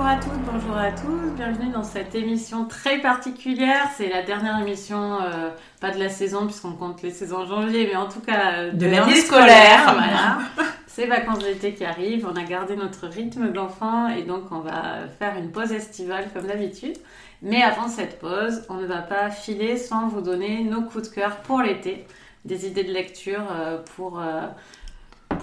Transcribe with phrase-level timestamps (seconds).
[0.00, 3.86] Bonjour à toutes, bonjour à tous, bienvenue dans cette émission très particulière.
[3.98, 7.86] C'est la dernière émission, euh, pas de la saison puisqu'on compte les saisons en janvier,
[7.86, 9.92] mais en tout cas euh, de, l'année scolaire.
[9.92, 10.38] Voilà.
[10.86, 14.60] C'est vacances d'été qui arrivent, on a gardé notre rythme de l'enfant et donc on
[14.60, 16.96] va faire une pause estivale comme d'habitude.
[17.42, 21.14] Mais avant cette pause, on ne va pas filer sans vous donner nos coups de
[21.14, 22.06] cœur pour l'été,
[22.46, 23.76] des idées de lecture euh,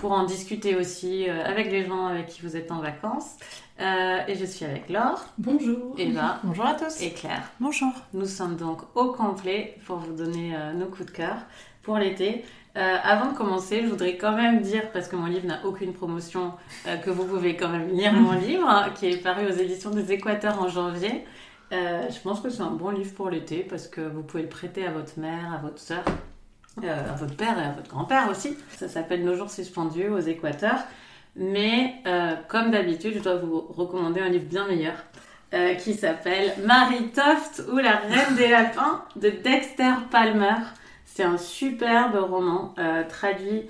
[0.02, 3.36] pour en discuter aussi avec les gens avec qui vous êtes en vacances.
[3.80, 5.24] Euh, et je suis avec Laure.
[5.38, 5.96] Bonjour.
[5.98, 6.40] Eva.
[6.44, 7.02] Bonjour à tous.
[7.02, 7.44] Et Claire.
[7.60, 7.92] Bonjour.
[8.14, 11.38] Nous sommes donc au complet pour vous donner euh, nos coups de cœur
[11.84, 12.44] pour l'été.
[12.76, 15.94] Euh, avant de commencer, je voudrais quand même dire, parce que mon livre n'a aucune
[15.94, 16.54] promotion,
[17.04, 20.12] que vous pouvez quand même lire mon livre, hein, qui est paru aux éditions des
[20.12, 21.26] Équateurs en janvier.
[21.72, 24.86] je pense que c'est un bon livre pour l'été, parce que vous pouvez le prêter
[24.86, 26.04] à votre mère, à votre soeur,
[26.84, 28.58] à votre père et à votre grand-père aussi.
[28.78, 30.84] Ça s'appelle Nos jours suspendus aux Équateurs.
[31.38, 34.96] Mais euh, comme d'habitude, je dois vous recommander un livre bien meilleur
[35.54, 40.56] euh, qui s'appelle Marie Toft ou la Reine des Lapins de Dexter Palmer.
[41.06, 43.64] C'est un superbe roman euh, traduit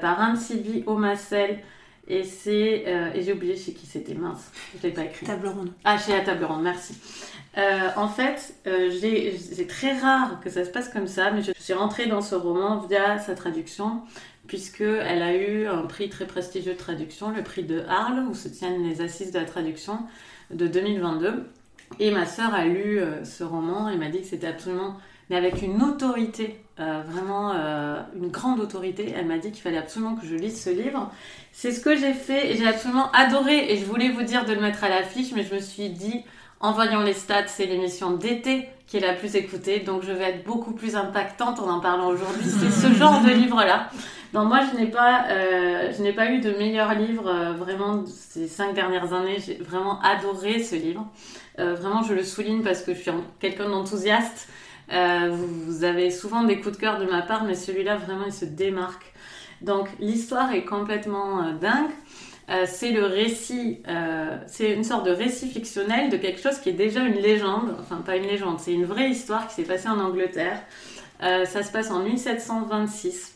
[0.00, 1.60] par Anne Sylvie Omassel.
[2.06, 2.84] Et c'est.
[3.14, 5.24] et j'ai oublié chez qui c'était, mince, je l'ai pas écrit.
[5.24, 5.72] Table ronde.
[5.84, 6.94] Ah, chez la table ronde, merci.
[7.56, 12.06] En fait, c'est très rare que ça se passe comme ça, mais je suis rentrée
[12.06, 14.02] dans ce roman via sa traduction
[14.46, 18.48] puisqu'elle a eu un prix très prestigieux de traduction, le prix de Arles, où se
[18.48, 19.98] tiennent les assises de la traduction
[20.50, 21.44] de 2022.
[22.00, 24.96] Et ma sœur a lu euh, ce roman et m'a dit que c'était absolument,
[25.30, 29.14] mais avec une autorité, euh, vraiment euh, une grande autorité.
[29.16, 31.10] Elle m'a dit qu'il fallait absolument que je lise ce livre.
[31.52, 33.72] C'est ce que j'ai fait et j'ai absolument adoré.
[33.72, 36.24] Et je voulais vous dire de le mettre à l'affiche, mais je me suis dit,
[36.64, 40.24] en voyant les stats, c'est l'émission d'été qui est la plus écoutée, donc je vais
[40.30, 42.46] être beaucoup plus impactante en en parlant aujourd'hui.
[42.46, 43.90] C'est ce genre de livre-là.
[44.32, 48.06] Non, moi, je n'ai pas, euh, je n'ai pas eu de meilleur livre euh, vraiment
[48.06, 49.36] ces cinq dernières années.
[49.44, 51.06] J'ai vraiment adoré ce livre.
[51.58, 53.10] Euh, vraiment, je le souligne parce que je suis
[53.40, 54.48] quelqu'un d'enthousiaste.
[54.88, 58.32] Vous, vous, avez souvent des coups de cœur de ma part, mais celui-là, vraiment, il
[58.32, 59.12] se démarque.
[59.60, 61.90] Donc, l'histoire est complètement dingue.
[62.66, 63.82] C'est le récit,
[64.46, 67.76] c'est une sorte de récit fictionnel de quelque chose qui est déjà une légende.
[67.80, 70.60] Enfin, pas une légende, c'est une vraie histoire qui s'est passée en Angleterre.
[71.20, 73.34] ça se passe en 1726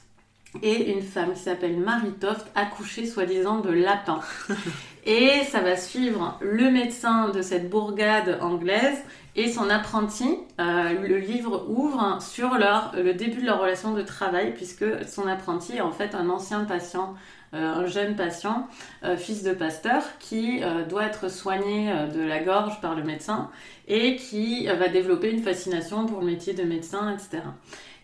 [0.63, 4.21] et une femme qui s'appelle Marie Toft, accouchée soi-disant de lapin.
[5.07, 8.99] et ça va suivre le médecin de cette bourgade anglaise
[9.37, 10.39] et son apprenti.
[10.59, 15.27] Euh, le livre ouvre sur leur, le début de leur relation de travail, puisque son
[15.27, 18.69] apprenti est en fait un ancien patient, euh, un jeune patient,
[19.05, 23.51] euh, fils de pasteur, qui doit être soigné de la gorge par le médecin
[23.87, 27.43] et qui va développer une fascination pour le métier de médecin, etc.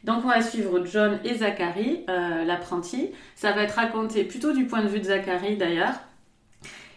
[0.04, 3.10] Donc on va suivre John et Zachary, euh, l'apprenti.
[3.34, 5.94] Ça va être raconté plutôt du point de vue de Zachary d'ailleurs.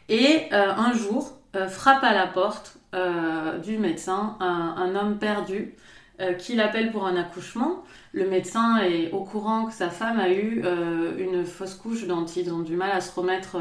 [0.09, 2.73] Et euh, un jour, euh, frappe à la porte
[3.63, 5.75] du médecin un, homme perdu
[6.39, 7.83] qui l'appelle pour un accouchement.
[8.11, 10.63] Le médecin est au courant que sa femme a eu
[11.19, 13.57] une fausse couche dont ils ont du mal à se remettre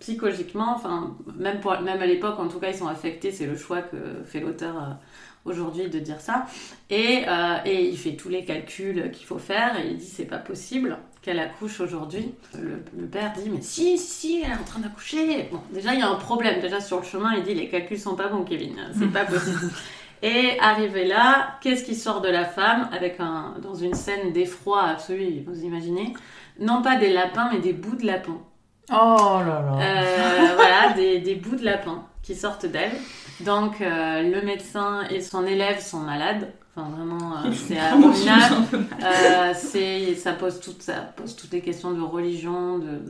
[0.00, 0.74] psychologiquement.
[0.74, 3.30] Enfin, même, même à l'époque, en tout cas, ils sont affectés.
[3.30, 4.98] C'est le choix que fait l'auteur
[5.44, 6.46] aujourd'hui de dire ça.
[6.90, 10.24] Et, euh, et, il fait tous les calculs qu'il faut faire et il dit c'est
[10.24, 12.34] pas possible qu'elle accouche aujourd'hui.
[12.58, 15.48] Le, père dit mais si, si, elle est en train d'accoucher.
[15.50, 16.60] Bon, déjà il y a un problème.
[16.60, 18.76] Déjà sur le chemin, il dit les calculs sont pas bons, Kevin.
[18.98, 19.70] C'est pas possible.
[20.22, 24.82] Et arrivé là, qu'est-ce qui sort de la femme avec un, dans une scène d'effroi
[24.84, 26.14] absolu, vous imaginez?
[26.60, 28.38] Non pas des lapins, mais des bouts de lapin.
[28.90, 32.92] Oh là là euh, Voilà, des, des bouts de lapin qui sortent d'elle.
[33.40, 36.52] Donc, euh, le médecin et son élève sont malades.
[36.76, 38.86] Enfin, vraiment, euh, c'est abominable.
[39.02, 39.54] Euh,
[40.16, 43.00] ça, pose toutes, ça pose toutes les questions de religion, de,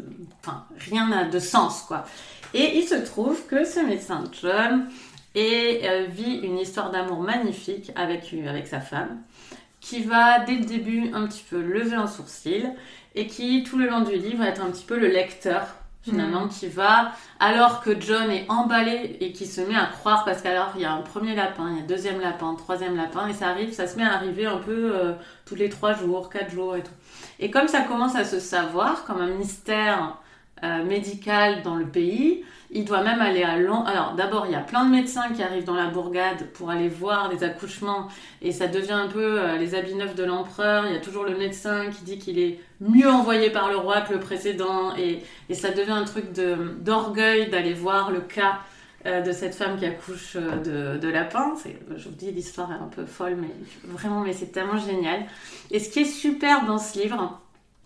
[0.41, 2.05] enfin, rien n'a de sens, quoi.
[2.53, 4.87] Et il se trouve que ce médecin John
[5.35, 9.19] et, vit une histoire d'amour magnifique avec, avec sa femme,
[9.81, 12.71] qui va dès le début un petit peu lever un sourcil
[13.15, 15.67] et qui, tout le long du livre, va être un petit peu le lecteur
[16.05, 16.49] finalement, mm.
[16.51, 20.73] qui va, alors que John est emballé et qui se met à croire, parce qu'alors
[20.77, 23.27] il y a un premier lapin, il y a un deuxième lapin, un troisième lapin,
[23.27, 25.15] et ça arrive, ça se met à arriver un peu euh,
[25.47, 26.93] tous les trois jours, quatre jours et tout.
[27.41, 30.19] Et comme ça commence à se savoir comme un mystère
[30.63, 32.45] euh, médical dans le pays,
[32.75, 33.87] il doit même aller à Londres.
[33.87, 36.89] Alors d'abord, il y a plein de médecins qui arrivent dans la bourgade pour aller
[36.89, 38.09] voir les accouchements
[38.43, 40.85] et ça devient un peu euh, les habits neufs de l'empereur.
[40.87, 44.01] Il y a toujours le médecin qui dit qu'il est mieux envoyé par le roi
[44.01, 45.23] que le précédent et,
[45.55, 48.59] ça devient un truc d'orgueil d'aller voir le cas
[49.07, 51.55] euh, de cette femme qui accouche euh, de, de lapin.
[51.97, 53.55] Je vous dis, l'histoire est un peu folle, mais
[53.85, 55.27] vraiment, mais c'est tellement génial.
[55.71, 57.41] Et ce qui est super dans ce livre,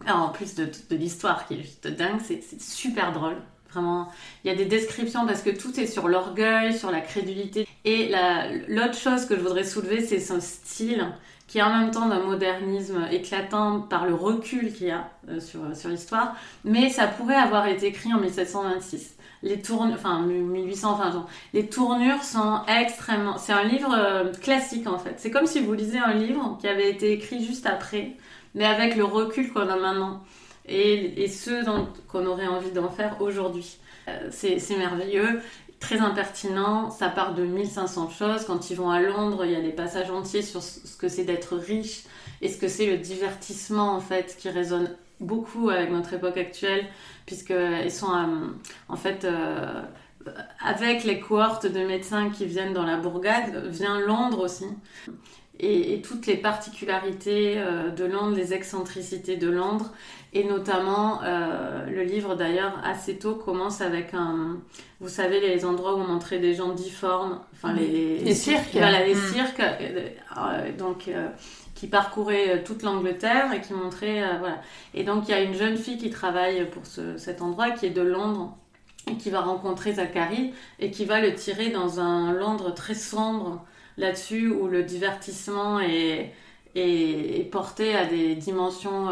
[0.09, 3.37] en plus de l'histoire qui est juste dingue, c'est super drôle
[3.73, 4.09] Vraiment,
[4.45, 7.67] il y a des descriptions parce que tout est sur l'orgueil, sur la crédulité.
[7.85, 8.13] Et
[8.69, 11.07] l'autre chose que je voudrais soulever, c'est son style
[11.49, 15.41] qui est en même temps d'un modernisme éclatant par le recul qu'il y a euh,
[15.41, 19.17] sur, sur l'histoire, mais ça pourrait avoir été écrit en 1726.
[19.43, 23.39] Les tournures, enfin 1800, enfin les tournures sont extrêmement.
[23.39, 25.15] C'est un livre euh, classique en fait.
[25.17, 28.17] C'est comme si vous lisez un livre qui avait été écrit juste après,
[28.55, 30.23] mais avec le recul qu'on a maintenant
[30.69, 31.65] et, et ceux
[32.09, 33.79] qu'on aurait envie d'en faire aujourd'hui.
[34.09, 35.41] Euh, c'est merveilleux
[35.81, 36.91] très impertinent.
[36.91, 38.45] Ça part de 1500 choses.
[38.45, 41.25] Quand ils vont à Londres, il y a des passages entiers sur ce que c'est
[41.25, 42.05] d'être riche
[42.41, 46.87] et ce que c'est le divertissement, en fait, qui résonne beaucoup avec notre époque actuelle,
[47.27, 48.47] puisqu'ils sont, euh,
[48.89, 49.83] en fait, euh,
[50.65, 54.67] avec les cohortes de médecins qui viennent dans la bourgade, vient Londres aussi.
[55.61, 59.91] Et, toutes les particularités euh, de Londres, les excentricités de Londres,
[60.33, 64.59] et notamment, euh, le livre d'ailleurs, assez tôt, commence avec un.
[65.01, 68.73] Vous savez, les endroits où on montrait des gens difformes, enfin les, les, cirques.
[68.73, 69.33] Voilà, les mm.
[69.33, 71.11] cirques, euh, donc,
[71.75, 74.39] qui parcouraient toute l'Angleterre et qui montraient.
[74.39, 74.61] voilà.
[74.95, 77.87] Et donc, il y a une jeune fille qui travaille pour ce, cet endroit, qui
[77.87, 78.57] est de Londres,
[79.11, 83.65] et qui va rencontrer Zachary, et qui va le tirer dans un Londres très sombre
[83.99, 86.33] là-dessus, où le divertissement est,
[87.51, 89.09] porté à des dimensions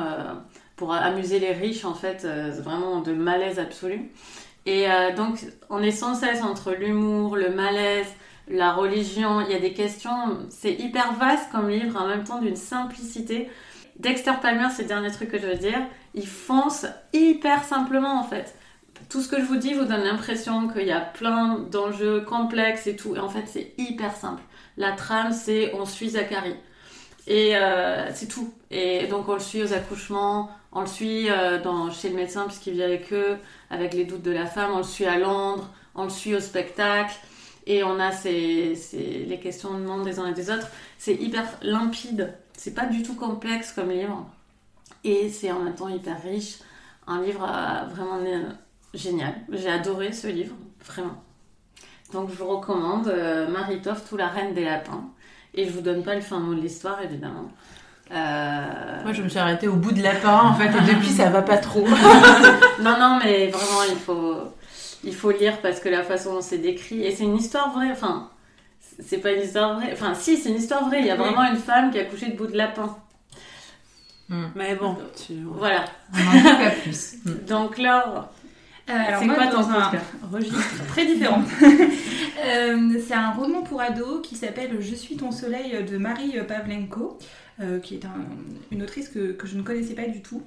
[0.77, 4.11] pour amuser les riches, en fait, euh, vraiment de malaise absolu.
[4.67, 5.39] Et euh, donc,
[5.71, 8.07] on est sans cesse entre l'humour, le malaise,
[8.49, 9.41] la religion.
[9.41, 13.49] Il y a des questions, c'est hyper vaste comme livre, en même temps d'une simplicité.
[13.99, 15.81] Dexter Palmer, c'est le dernier truc que je veux dire,
[16.15, 16.85] il fonce
[17.15, 18.55] hyper simplement en fait.
[19.09, 22.87] Tout ce que je vous dis vous donne l'impression qu'il y a plein d'enjeux complexes
[22.87, 23.17] et tout.
[23.17, 24.43] Et en fait, c'est hyper simple.
[24.77, 26.55] La trame, c'est on suit Zachary.
[27.27, 28.53] Et euh, c'est tout.
[28.71, 32.75] Et donc on le suit aux accouchements, on le suit euh, chez le médecin puisqu'il
[32.75, 33.37] vit avec eux,
[33.71, 36.41] avec les doutes de la femme, on le suit à Londres, on le suit au
[36.41, 37.15] spectacle.
[37.69, 40.69] Et on a ces, ces, les monde des uns et des autres.
[40.99, 42.33] C'est hyper limpide.
[42.57, 44.25] C'est pas du tout complexe comme livre.
[45.03, 46.59] Et c'est en même temps hyper riche.
[47.09, 48.21] Un livre euh, vraiment
[48.95, 49.35] génial.
[49.51, 51.26] J'ai adoré ce livre, vraiment.
[52.13, 53.13] Donc je vous recommande
[53.51, 55.05] Marie Toft ou la reine des lapins.
[55.55, 57.51] Et je vous donne pas le fin mot de l'histoire, évidemment.
[58.13, 59.03] Euh...
[59.03, 61.43] Moi, je me suis arrêtée au bout de lapin, en fait, et depuis, ça va
[61.43, 61.87] pas trop.
[62.81, 64.37] non, non, mais vraiment, il faut,
[65.03, 67.91] il faut lire parce que la façon dont c'est décrit, et c'est une histoire vraie,
[67.91, 68.31] enfin,
[69.05, 71.01] c'est pas une histoire vraie, enfin, si, c'est une histoire vraie.
[71.01, 72.97] Il y a vraiment une femme qui a couché de bout de lapin.
[74.29, 74.47] Hmm.
[74.55, 75.35] Mais bon, tu...
[75.45, 75.85] voilà.
[76.13, 77.15] pas plus.
[77.49, 78.29] Donc, Laure,
[78.89, 79.91] euh, alors moi, quoi, dans un
[80.31, 81.43] registre très différent.
[81.63, 87.19] euh, c'est un roman pour ados qui s'appelle Je suis ton soleil de Marie Pavlenko.
[87.59, 88.13] Euh, qui est un,
[88.71, 90.43] une autrice que, que, je ne connaissais pas du tout,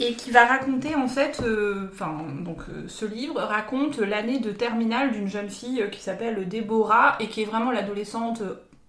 [0.00, 1.42] et qui va raconter en fait,
[1.92, 7.28] enfin donc ce livre raconte l'année de terminale d'une jeune fille qui s'appelle Déborah et
[7.28, 8.42] qui est vraiment l'adolescente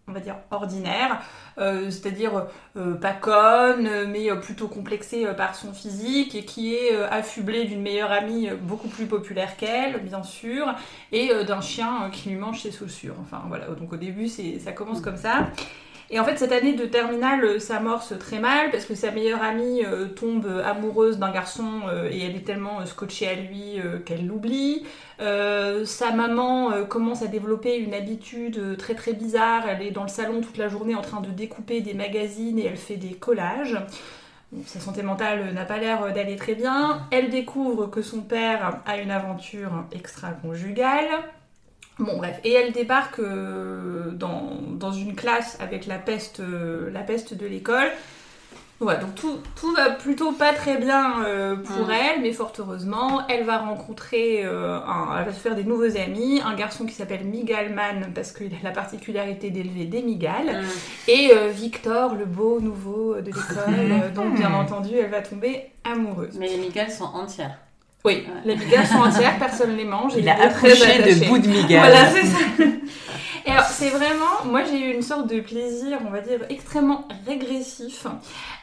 [0.10, 1.22] on va dire ordinaire,
[1.58, 7.66] euh, c'est-à-dire euh, pas conne, mais plutôt complexée par son physique et qui est affublée
[7.66, 10.74] d'une meilleure amie beaucoup plus populaire qu'elle, bien sûr,
[11.12, 13.16] et d'un chien qui lui mange ses chaussures.
[13.22, 15.48] Enfin voilà, donc au début ça commence comme ça.
[16.12, 19.84] Et en fait, cette année de terminale s'amorce très mal parce que sa meilleure amie
[20.16, 24.84] tombe amoureuse d'un garçon et elle est tellement scotchée à lui qu'elle l'oublie.
[25.22, 29.68] Euh, sa maman euh, commence à développer une habitude euh, très très bizarre.
[29.68, 32.66] Elle est dans le salon toute la journée en train de découper des magazines et
[32.66, 33.78] elle fait des collages.
[34.66, 37.06] sa santé mentale n'a pas l'air d'aller très bien.
[37.12, 41.08] Elle découvre que son père a une aventure extra-conjugale.
[42.00, 46.41] Bon bref, et elle débarque dans, dans, une classe avec la peste,
[46.91, 47.91] la peste de l'école.
[48.82, 51.91] Voilà, donc tout, tout, va plutôt pas très bien euh, pour mm.
[51.91, 54.79] elle, mais fort heureusement, elle va rencontrer, euh,
[55.18, 58.58] elle va se faire des nouveaux amis, un garçon qui s'appelle Migalman parce qu'il a
[58.63, 61.10] la particularité d'élever des migales, mm.
[61.10, 66.38] et euh, Victor, le beau nouveau de l'école, donc bien entendu, elle va tomber amoureuse.
[66.39, 67.58] Mais les migales sont entières.
[68.06, 70.13] Oui, les migales sont entières, personne ne les mange.
[70.18, 71.91] Il, a accroché de bout de migales.
[71.91, 72.38] Voilà, c'est ça.
[73.46, 77.08] Et alors, c'est vraiment, moi j'ai eu une sorte de plaisir, on va dire, extrêmement
[77.25, 78.06] régressif,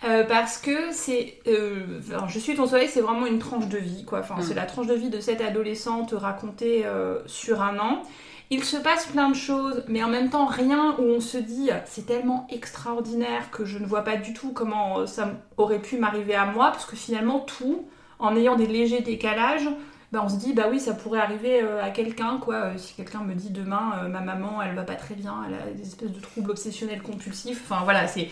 [0.04, 4.04] euh, parce que c'est, euh, je suis ton soleil, c'est vraiment une tranche de vie,
[4.04, 4.20] quoi.
[4.20, 4.56] Enfin, c'est mm.
[4.56, 8.02] la tranche de vie de cette adolescente racontée euh, sur un an.
[8.50, 11.70] Il se passe plein de choses, mais en même temps rien où on se dit
[11.84, 16.36] c'est tellement extraordinaire que je ne vois pas du tout comment ça aurait pu m'arriver
[16.36, 19.68] à moi, parce que finalement tout, en ayant des légers décalages,
[20.12, 22.94] bah, on se dit bah oui ça pourrait arriver euh, à quelqu'un quoi euh, si
[22.94, 25.82] quelqu'un me dit demain euh, ma maman elle va pas très bien elle a des
[25.82, 28.28] espèces de troubles obsessionnels compulsifs enfin voilà c'est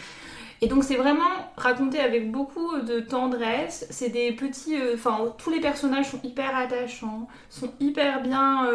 [0.63, 3.87] Et donc c'est vraiment raconté avec beaucoup de tendresse.
[3.91, 8.67] C'est des petits, enfin tous les personnages sont hyper attachants, sont hyper bien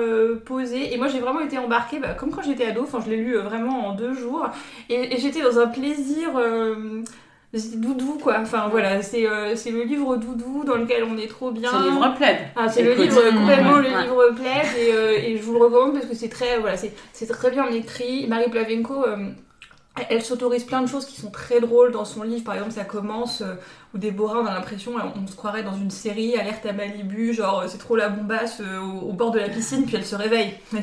[0.46, 0.94] posés.
[0.94, 2.84] Et moi j'ai vraiment été embarquée, bah, comme quand j'étais ado.
[2.84, 4.50] Enfin je l'ai lu vraiment en deux jours
[4.90, 6.30] et, j'étais dans un plaisir.
[7.52, 11.72] C'était doudou quoi, enfin voilà, c'est le livre doudou dans lequel on est trop bien.
[11.72, 12.38] C'est le livre plaid.
[12.56, 16.06] Ah, c'est le livre, complètement le livre plaid et, et, je vous le recommande parce
[16.06, 18.28] que c'est très, voilà, c'est très bien écrit.
[18.28, 19.04] Marie Plavenko,
[20.10, 22.44] elle s'autorise plein de choses qui sont très drôles dans son livre.
[22.44, 23.56] Par exemple, ça commence euh,
[23.94, 27.60] où Déborah, on a l'impression, on se croirait dans une série, alerte à Malibu, genre
[27.62, 30.54] euh, c'est trop la bombasse euh, au, bord de la piscine, puis elle se réveille.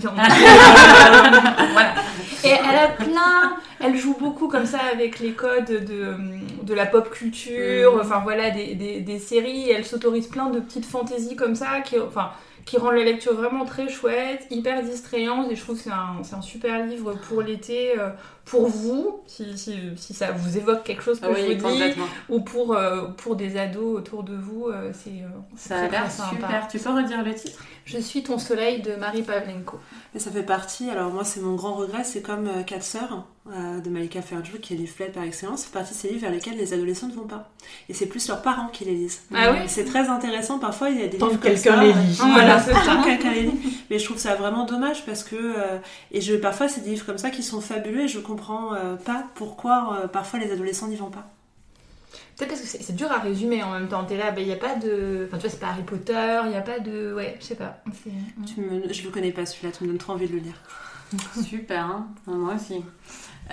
[2.45, 6.17] Et elle a plein, elle joue beaucoup comme ça avec les codes de,
[6.63, 8.01] de la pop culture, mm.
[8.01, 9.71] enfin voilà, des, des, des séries.
[9.71, 12.31] Elle s'autorise plein de petites fantaisies comme ça, qui, enfin
[12.67, 16.21] qui rend la lecture vraiment très chouette, hyper distrayante, et je trouve que c'est un,
[16.37, 18.11] un, super livre pour l'été, euh,
[18.47, 21.83] pour vous, si, si, si, ça vous évoque quelque chose que je vous dis,
[22.29, 25.25] ou pour, euh, pour des ados autour de vous, euh, c'est
[25.57, 26.69] Ça a l'air super.
[26.69, 27.65] Tu peux redire le titre?
[27.85, 29.79] Je suis ton soleil de Marie Pavlenko.
[30.15, 33.91] Mais ça fait partie, alors moi c'est mon grand regret, c'est comme Quatre sœurs de
[33.91, 36.73] Malika Ferjou, qui est livre par excellence, c'est partie de ces livres vers lesquels les
[36.73, 37.50] adolescents ne vont pas.
[37.88, 39.23] Et c'est plus leurs parents qui les lisent.
[39.33, 39.59] Ah oui?
[39.69, 42.19] C'est très intéressant, parfois il y a des Tant livres que quelqu'un les lit.
[42.19, 43.79] Voilà, tant que quelqu'un les lit.
[43.88, 45.37] Mais je trouve ça vraiment dommage parce que...
[45.37, 45.79] Euh,
[46.11, 48.36] et je, parfois c'est des livres comme ça qui sont fabuleux et je comprends
[48.73, 51.26] euh, pas pourquoi euh, parfois les adolescents n'y vont pas.
[52.37, 54.05] Peut-être parce que c'est dur à résumer en même temps.
[54.05, 55.26] T'es là, il ben, n'y a pas de.
[55.26, 57.14] Enfin, tu vois, c'est pas Harry Potter, il n'y a pas de.
[57.14, 57.78] Ouais, je sais pas.
[58.47, 58.93] Tu me...
[58.93, 60.61] Je le connais pas celui-là, tu me donnes trop envie de le lire.
[61.43, 62.83] Super, hein moi aussi.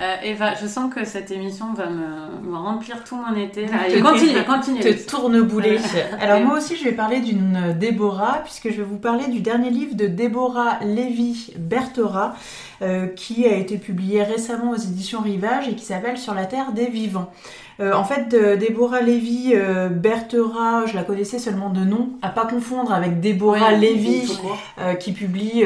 [0.00, 3.66] Euh, Eva, je sens que cette émission va me, remplir tout mon été.
[3.72, 4.80] Allez, continue, continue.
[4.80, 5.78] Te tourne-bouler.
[6.20, 9.70] Alors moi aussi, je vais parler d'une Déborah, puisque je vais vous parler du dernier
[9.70, 12.34] livre de Déborah Lévy Berthera,
[12.84, 16.72] euh, qui a été publié récemment aux éditions Rivage et qui s'appelle Sur la terre
[16.72, 17.32] des vivants.
[17.80, 22.46] Euh, en fait, Déborah Lévy euh, Berthera, je la connaissais seulement de nom, à pas
[22.46, 24.32] confondre avec Déborah Lévy
[24.78, 25.64] euh, qui publie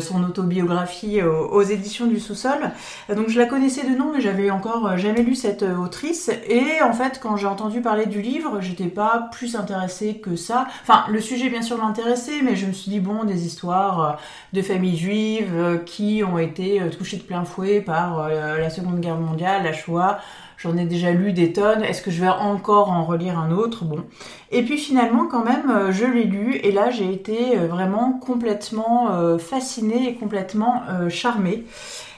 [0.00, 2.70] son autobiographie aux, éditions du sous-sol.
[3.14, 6.30] donc je la connaissais de nom, mais j'avais encore jamais lu cette autrice.
[6.48, 10.66] Et en fait, quand j'ai entendu parler du livre, j'étais pas plus intéressée que ça.
[10.82, 14.18] Enfin, le sujet bien sûr m'intéressait, mais je me suis dit bon, des histoires
[14.52, 16.53] de familles juives qui ont été
[16.96, 20.18] touchées de plein fouet par la Seconde Guerre mondiale, la Shoah.
[20.56, 21.82] J'en ai déjà lu des tonnes.
[21.82, 23.84] Est-ce que je vais encore en relire un autre?
[23.84, 24.04] Bon.
[24.50, 28.12] Et puis finalement, quand même, euh, je l'ai lu et là, j'ai été euh, vraiment
[28.12, 31.64] complètement euh, fascinée et complètement charmée.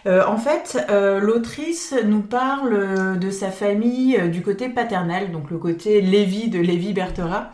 [0.07, 0.79] en fait,
[1.21, 6.93] l'autrice nous parle de sa famille du côté paternel, donc le côté Lévi de Lévi
[6.93, 7.51] Berthera.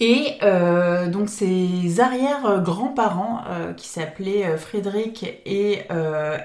[0.00, 0.38] Et
[1.08, 3.44] donc ses arrière-grands-parents,
[3.76, 5.82] qui s'appelaient Frédéric et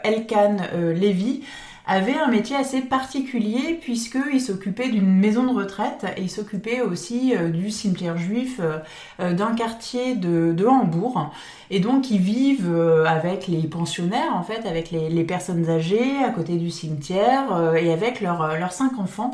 [0.04, 0.58] Elkan
[0.94, 1.42] Lévy,
[1.90, 7.36] avait un métier assez particulier puisqu'il s'occupait d'une maison de retraite et il s'occupait aussi
[7.36, 8.78] euh, du cimetière juif euh,
[9.20, 11.32] euh, d'un quartier de, Hambourg.
[11.72, 12.76] Et donc ils vivent
[13.08, 18.22] avec les pensionnaires, en fait, avec les, personnes âgées à côté du cimetière et avec
[18.22, 19.32] leurs cinq enfants.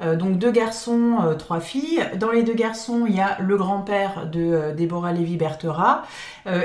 [0.00, 2.04] Euh, donc deux garçons, euh, trois filles.
[2.16, 6.04] Dans les deux garçons, il y a le grand-père de euh, Déborah Lévy Berthera.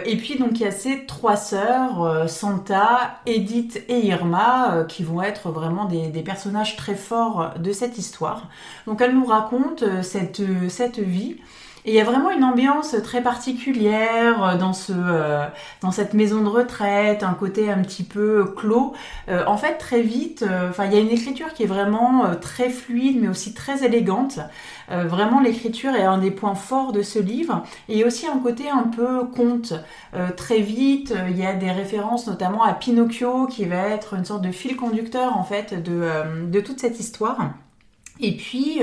[0.06, 5.22] et puis donc il y a ces trois sœurs, Santa, Edith et Irma, qui vont
[5.22, 8.50] être vraiment des, des, personnages très forts de cette histoire.
[8.88, 11.38] Donc elle nous raconte cette, cette vie.
[11.86, 15.46] Et il y a vraiment une ambiance très particulière euh, dans, ce, euh,
[15.82, 18.94] dans cette maison de retraite, un côté un petit peu clos.
[19.30, 23.20] Euh, en fait, très vite, il y a une écriture qui est vraiment très fluide,
[23.22, 24.40] mais aussi très élégante.
[24.90, 27.64] vraiment, l'écriture est un des points forts de ce livre.
[27.88, 29.74] Et il y a aussi un côté un peu conte.
[30.36, 34.42] très vite, il y a des références notamment à Pinocchio, qui va être une sorte
[34.42, 36.10] de fil conducteur en fait de,
[36.48, 37.52] de toute cette histoire.
[38.20, 38.82] Et puis,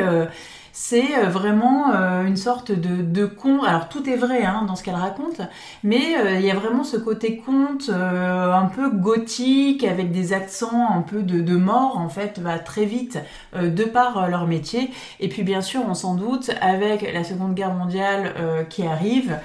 [0.79, 3.67] c'est euh, vraiment euh, une sorte de, de conte.
[3.67, 5.41] Alors tout est vrai hein, dans ce qu'elle raconte,
[5.83, 10.87] mais euh, il y a vraiment ce côté conte un peu gothique avec des accents
[10.95, 13.19] un peu de, de mort en fait, va très vite
[13.55, 14.91] de par leur métier.
[15.19, 18.35] Et puis bien sûr, on s'en doute, avec la Seconde Guerre mondiale
[18.69, 19.39] qui arrive,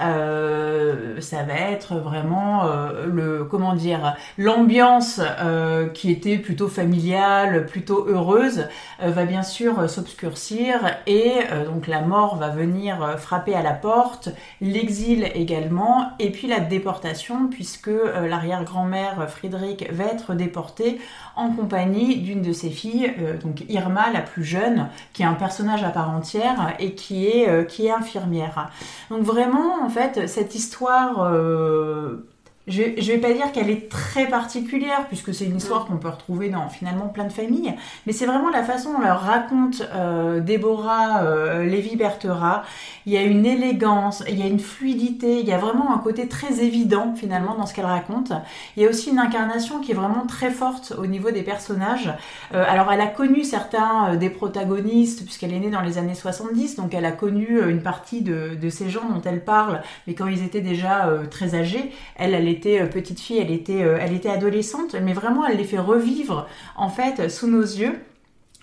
[0.00, 7.66] euh, ça va être vraiment euh, le comment dire l'ambiance euh, qui était plutôt familiale,
[7.66, 8.68] plutôt heureuse,
[9.00, 11.34] va bien sûr s'obscurcir et
[11.66, 17.48] donc la mort va venir frapper à la porte, l'exil également et puis la déportation
[17.48, 17.90] puisque
[18.24, 21.00] l'arrière-grand-mère Frédéric va être déportée
[21.36, 23.12] en compagnie d'une de ses filles,
[23.42, 27.66] donc Irma la plus jeune, qui est un personnage à part entière et qui est
[27.66, 28.70] qui est infirmière.
[29.10, 32.28] Donc vraiment en fait, cette histoire euh,
[32.66, 36.08] je, je vais pas dire qu'elle est très particulière, puisque c'est une histoire qu'on peut
[36.08, 37.74] retrouver dans finalement plein de familles,
[38.06, 42.64] mais c'est vraiment la façon dont elle raconte euh, Déborah euh, Lévy-Bertera.
[43.06, 45.98] Il y a une élégance, il y a une fluidité, il y a vraiment un
[45.98, 48.32] côté très évident finalement dans ce qu'elle raconte.
[48.76, 52.12] Il y a aussi une incarnation qui est vraiment très forte au niveau des personnages.
[52.52, 56.16] Euh, alors elle a connu certains euh, des protagonistes, puisqu'elle est née dans les années
[56.16, 60.14] 70, donc elle a connu une partie de, de ces gens dont elle parle, mais
[60.14, 63.98] quand ils étaient déjà très âgés, elle, elle était euh, petite fille, elle était, euh,
[64.00, 66.46] elle était adolescente, mais vraiment elle les fait revivre
[66.76, 67.98] en fait sous nos yeux.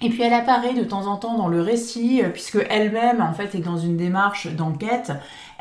[0.01, 3.33] Et puis elle apparaît de temps en temps dans le récit, euh, puisque elle-même en
[3.33, 5.11] fait est dans une démarche d'enquête.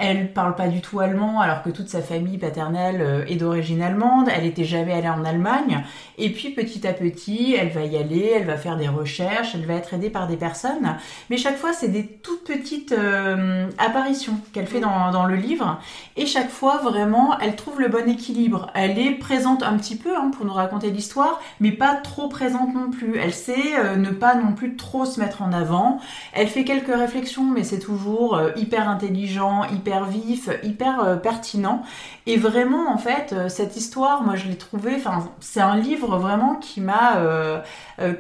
[0.05, 3.81] Elle parle pas du tout allemand, alors que toute sa famille paternelle euh, est d'origine
[3.81, 4.29] allemande.
[4.35, 5.85] Elle était jamais allée en Allemagne.
[6.19, 9.65] Et puis petit à petit, elle va y aller, elle va faire des recherches, elle
[9.65, 10.97] va être aidée par des personnes.
[11.31, 15.81] Mais chaque fois, c'est des toutes petites euh, apparitions qu'elle fait dans, le livre.
[16.17, 18.73] Et chaque fois, vraiment, elle trouve le bon équilibre.
[18.75, 22.75] Elle est présente un petit peu hein, pour nous raconter l'histoire, mais pas trop présente
[22.75, 23.19] non plus.
[23.19, 26.01] Elle sait euh, ne pas non plus trop se mettre en avant.
[26.33, 31.83] Elle fait quelques réflexions, mais c'est toujours hyper intelligent, hyper vif, hyper euh, pertinent.
[32.27, 34.95] Et vraiment, en fait, euh, cette histoire, moi, je l'ai trouvée.
[34.97, 37.61] Enfin, c'est un livre vraiment qui m'a, euh,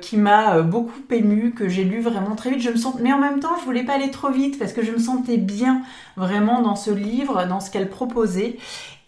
[0.00, 2.60] qui m'a beaucoup ému, que j'ai lu vraiment très vite.
[2.60, 4.82] Je me sens, mais en même temps, je voulais pas aller trop vite parce que
[4.82, 5.82] je me sentais bien
[6.16, 8.58] vraiment dans ce livre, dans ce qu'elle proposait.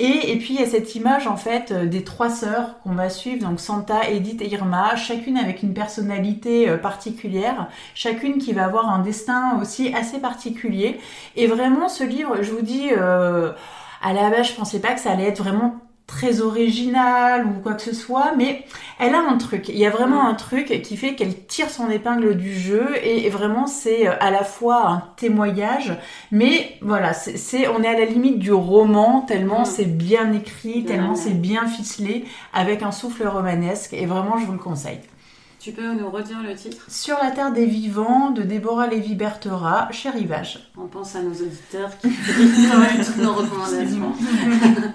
[0.00, 3.08] Et, puis il y a cette image en fait euh, des trois sœurs qu'on va
[3.08, 8.64] suivre, donc Santa, Edith et Irma, chacune avec une personnalité euh, particulière, chacune qui va
[8.64, 10.98] avoir un destin aussi assez particulier.
[11.36, 13.52] Et vraiment ce livre, je vous dis, euh,
[14.02, 17.72] à la base je pensais pas que ça allait être vraiment très original ou quoi
[17.74, 18.64] que ce soit, mais
[18.98, 19.68] elle a un truc.
[19.68, 23.28] Il y a vraiment un truc qui fait qu'elle tire son épingle du jeu et,
[23.30, 25.96] vraiment c'est euh, à la fois un témoignage,
[26.30, 29.66] mais voilà, c'est, on est à la limite du roman tellement Mm.
[29.66, 34.52] c'est bien écrit, tellement c'est bien ficelé avec un souffle romanesque et vraiment je vous
[34.52, 35.00] le conseille.
[35.60, 36.84] Tu peux nous redire le titre?
[36.88, 40.70] Sur la terre des vivants de Déborah Lévy-Bertera chez Rivage.
[40.76, 44.12] On pense à nos auditeurs qui écoutent toutes nos recommandations.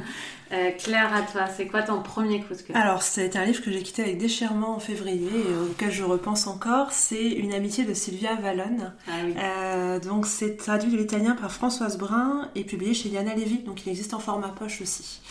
[0.52, 2.76] Euh, Claire, à toi, c'est quoi ton premier coup de cœur?
[2.76, 6.48] Alors, c'est un livre que j'ai quitté avec déchirement en février et auquel je repense
[6.48, 6.92] encore.
[6.92, 8.94] C'est Une amitié de Sylvia Vallone.
[9.08, 9.34] Ah oui.
[9.38, 13.60] Euh, donc, c'est traduit de l'italien par Françoise Brun et publié chez Yana Levy.
[13.60, 15.22] Donc, il existe en format poche aussi.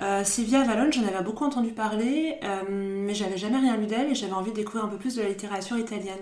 [0.00, 2.36] Euh, Sylvia Vallone, j'en avais beaucoup entendu parler,
[2.70, 5.22] mais j'avais jamais rien lu d'elle et j'avais envie de découvrir un peu plus de
[5.22, 6.18] la littérature italienne.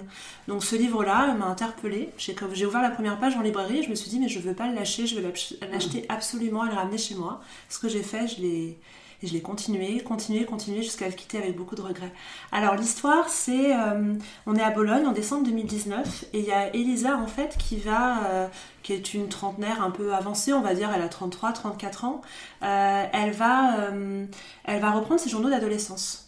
[0.49, 2.09] Donc, ce livre-là m'a interpellée.
[2.16, 4.55] J'ai ouvert la première page en librairie et je me suis dit, mais je veux
[4.55, 7.42] pas le lâcher, je veux l'ach- l'acheter absolument et le ramener chez moi.
[7.69, 8.46] Ce que j'ai fait, je l'ai
[9.23, 12.13] et je l'ai continué, continué, continué jusqu'à le quitter avec beaucoup de regrets.
[12.53, 14.15] Alors l'histoire, c'est, euh,
[14.47, 17.77] on est à Bologne en décembre 2019 et il y a Elisa en fait qui
[17.77, 18.49] va, euh,
[18.83, 22.21] qui est une trentenaire un peu avancée, on va dire, elle a 33, 34 ans.
[22.63, 23.91] Euh, elle va,
[24.65, 26.26] elle va reprendre ses journaux d'adolescence.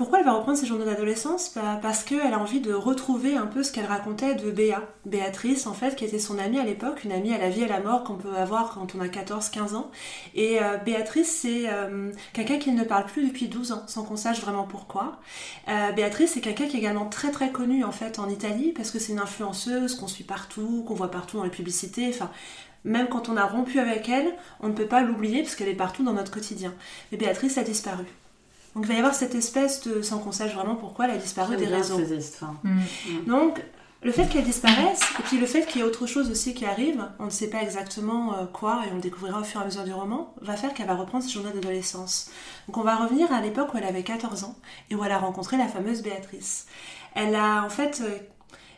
[0.00, 1.50] Pourquoi elle va reprendre ses journaux d'adolescence?
[1.82, 4.80] Parce qu'elle a envie de retrouver un peu ce qu'elle racontait de Béa.
[5.04, 7.64] Béatrice, en fait, qui était son amie à l'époque, une amie à la vie et
[7.64, 9.90] à la mort qu'on peut avoir quand on a 14-15 ans.
[10.34, 14.16] Et euh, Béatrice, c'est euh, quelqu'un qui ne parle plus depuis 12 ans, sans qu'on
[14.16, 15.20] sache vraiment pourquoi.
[15.68, 18.90] Euh, Béatrice, c'est quelqu'un qui est également très très connu en fait en Italie, parce
[18.90, 22.08] que c'est une influenceuse qu'on suit partout, qu'on voit partout dans les publicités.
[22.08, 22.30] Enfin,
[22.84, 25.74] même quand on a rompu avec elle, on ne peut pas l'oublier parce qu'elle est
[25.74, 26.72] partout dans notre quotidien.
[27.12, 28.06] Mais Béatrice a disparu.
[28.74, 31.16] Donc il va y avoir cette espèce de, sans qu'on sache vraiment pourquoi, elle a
[31.16, 31.98] disparu des réseaux.
[31.98, 32.54] ces histoires.
[33.26, 33.60] Donc,
[34.02, 36.64] le fait qu'elle disparaisse, et puis le fait qu'il y ait autre chose aussi qui
[36.64, 39.64] arrive, on ne sait pas exactement euh, quoi, et on le découvrira au fur et
[39.64, 42.30] à mesure du roman, va faire qu'elle va reprendre ses journées d'adolescence.
[42.66, 44.56] Donc on va revenir à l'époque où elle avait 14 ans,
[44.88, 46.66] et où elle a rencontré la fameuse Béatrice.
[47.14, 48.16] Elle a en fait euh,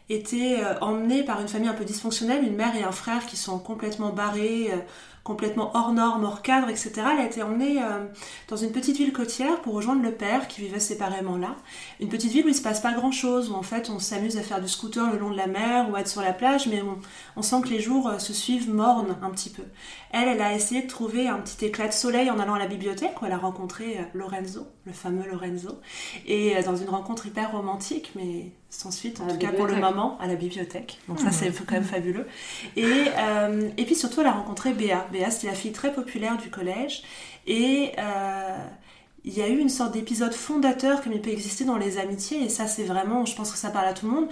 [0.09, 3.37] été euh, emmenée par une famille un peu dysfonctionnelle, une mère et un frère qui
[3.37, 4.79] sont complètement barrés, euh,
[5.25, 6.93] complètement hors normes, hors cadre, etc.
[7.13, 8.07] Elle a été emmenée euh,
[8.49, 11.57] dans une petite ville côtière pour rejoindre le père qui vivait séparément là.
[12.01, 14.37] Une petite ville où il se passe pas grand chose, où en fait on s'amuse
[14.37, 16.67] à faire du scooter le long de la mer ou à être sur la plage,
[16.67, 16.99] mais on,
[17.37, 19.65] on sent que les jours euh, se suivent mornes un petit peu.
[20.11, 22.67] Elle, elle a essayé de trouver un petit éclat de soleil en allant à la
[22.67, 25.81] bibliothèque où elle a rencontré euh, Lorenzo, le fameux Lorenzo,
[26.27, 29.77] et dans une rencontre hyper romantique, mais sans suite, en À tout cas pour le
[29.77, 30.99] moment, à la bibliothèque.
[31.07, 32.27] Donc ça c'est quand même fabuleux.
[32.77, 35.07] Et, euh, et puis surtout elle a rencontré Béa.
[35.13, 37.03] Béa c'était la fille très populaire du collège,
[37.47, 38.57] et euh,
[39.25, 42.43] il y a eu une sorte d'épisode fondateur comme il peut exister dans les amitiés,
[42.43, 44.29] et ça c'est vraiment, je pense que ça parle à tout le monde.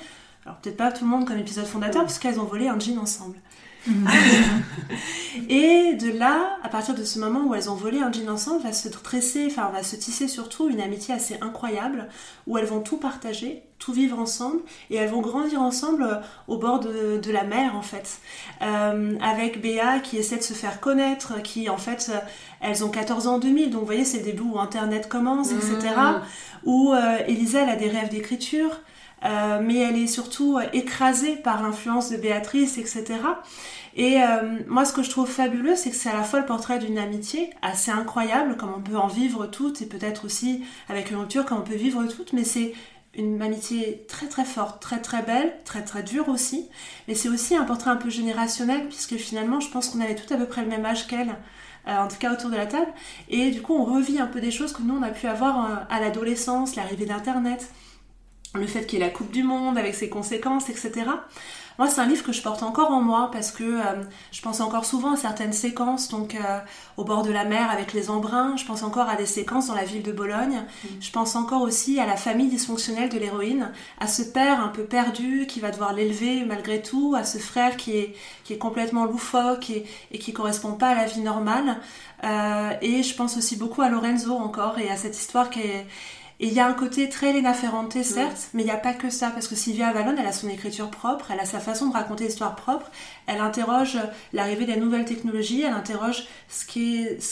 [0.47, 2.99] Alors peut-être pas tout le monde comme épisode fondateur, parce qu'elles ont volé un jean
[2.99, 3.37] ensemble.
[5.49, 8.63] et de là, à partir de ce moment où elles ont volé un jean ensemble,
[8.63, 12.09] va se tresser, enfin va se tisser surtout une amitié assez incroyable,
[12.47, 16.17] où elles vont tout partager, tout vivre ensemble, et elles vont grandir ensemble euh,
[16.47, 18.19] au bord de, la mer en fait.
[18.61, 22.19] Euh, avec Béa qui essaie de se faire connaître, qui en fait, euh,
[22.61, 25.53] elles ont 14 ans en 2000, donc vous voyez c'est le début où Internet commence,
[25.53, 25.95] etc.
[25.97, 26.69] Mmh.
[26.69, 26.93] Où
[27.27, 28.81] Elisa, elle a des rêves d'écriture.
[29.25, 33.05] Euh, mais elle est surtout euh, écrasée par l'influence de Béatrice, etc.
[33.95, 36.47] Et euh, moi, ce que je trouve fabuleux, c'est que c'est à la fois le
[36.47, 41.11] portrait d'une amitié assez incroyable, comme on peut en vivre toutes, et peut-être aussi avec
[41.11, 42.73] une rupture, comme on peut vivre toutes, mais c'est
[43.15, 46.69] une amitié très très forte, très très belle, très très dure aussi.
[47.09, 50.33] Mais c'est aussi un portrait un peu générationnel, puisque finalement, je pense qu'on avait tout
[50.33, 51.35] à peu près le même âge qu'elle.
[51.87, 52.93] en tout cas autour de la table,
[53.29, 55.87] et du coup on revit un peu des choses que nous on a pu avoir
[55.91, 57.69] à l'adolescence, l'arrivée d'Internet,
[58.55, 61.05] le fait qu'il y ait la Coupe du Monde avec ses conséquences, etc.
[61.79, 64.61] Moi, c'est un livre que je porte encore en moi parce que euh, je pense
[64.61, 66.59] encore souvent à certaines séquences, donc euh,
[66.99, 68.55] au bord de la mer avec les embruns.
[68.57, 70.63] Je pense encore à des séquences dans la ville de Bologne.
[70.85, 70.89] Mm.
[71.01, 74.85] Je pense encore aussi à la famille dysfonctionnelle de l'héroïne, à ce père un peu
[74.85, 79.07] perdu qui va devoir l'élever malgré tout, à ce frère qui est, qui est complètement
[79.07, 81.79] loufoque et, et qui correspond pas à la vie normale.
[82.25, 85.87] Euh, et je pense aussi beaucoup à Lorenzo encore et à cette histoire qui est
[86.41, 88.95] et il y a un côté très Lena Ferrante, certes, mais il n'y a pas
[88.95, 91.89] que ça, parce que Sylvia Avalon, elle a son écriture propre, elle a sa façon
[91.89, 92.91] de raconter l'histoire propre,
[93.27, 93.99] elle interroge
[94.33, 96.65] l'arrivée des nouvelles technologies, elle interroge ce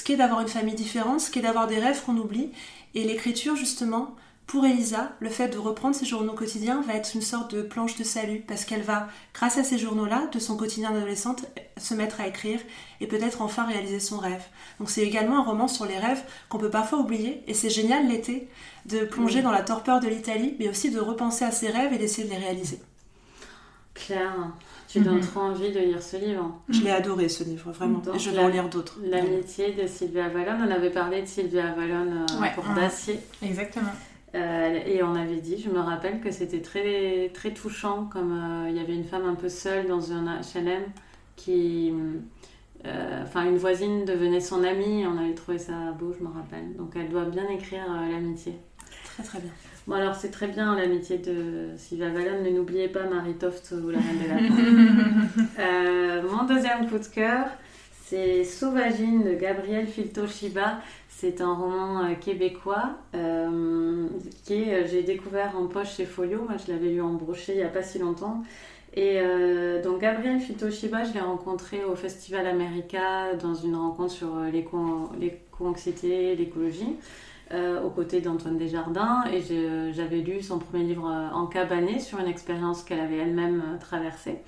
[0.03, 2.51] qu'est d'avoir une famille différente, ce qu'est d'avoir des rêves qu'on oublie,
[2.95, 4.15] et l'écriture, justement,
[4.49, 7.99] pour Elisa, le fait de reprendre ses journaux quotidiens va être une sorte de planche
[7.99, 11.45] de salut parce qu'elle va, grâce à ces journaux-là, de son quotidien d'adolescente,
[11.77, 12.59] se mettre à écrire
[13.03, 14.43] et peut-être enfin réaliser son rêve.
[14.81, 18.09] Donc c'est également un roman sur les rêves qu'on peut parfois oublier et c'est génial
[18.09, 18.49] l'été
[18.87, 21.99] de plonger dans la torpeur de l'Italie mais aussi de repenser à ses rêves et
[21.99, 22.81] d'essayer de les réaliser.
[23.93, 24.33] Claire,
[24.89, 25.27] tu donnes mhm.
[25.27, 26.59] trop envie de lire ce livre.
[26.71, 28.01] Je l'ai adoré ce livre, vraiment.
[28.15, 28.99] et je vais en lire d'autres.
[29.03, 33.21] L'amitié de Sylvia Avalon, on avait parlé de Sylvia Avalon euh, pour Dacier.
[33.43, 33.91] Exactement.
[34.35, 38.71] Euh, et on avait dit, je me rappelle que c'était très, très touchant, comme euh,
[38.71, 40.83] il y avait une femme un peu seule dans un HLM
[41.37, 41.93] qui.
[42.87, 46.77] Euh, enfin, une voisine devenait son amie, on avait trouvé ça beau, je me rappelle.
[46.77, 48.55] Donc elle doit bien écrire l'amitié.
[49.05, 49.51] Très très bien.
[49.89, 53.91] Bon, alors c'est très bien l'amitié de Sylvia Vallon, mais n'oubliez pas Marie Toft ou
[53.91, 54.29] la Reine de
[55.59, 57.47] la Mon deuxième coup de cœur,
[58.05, 60.79] c'est Sauvagine de Gabriel Filto-Shiba.
[61.21, 64.07] C'est un roman euh, québécois euh,
[64.47, 66.45] que euh, j'ai découvert en poche chez Folio.
[66.45, 68.45] Moi, je l'avais lu en brochet il n'y a pas si longtemps.
[68.95, 69.21] Et
[69.85, 76.97] donc, Gabriel Fitoshiba, je l'ai rencontré au Festival America dans une rencontre sur l'éco-anxiété, l'écologie,
[77.53, 79.25] aux côtés d'Antoine Desjardins.
[79.33, 79.43] Et
[79.93, 84.39] j'avais lu son premier livre en cabané sur une expérience qu'elle avait elle-même traversée.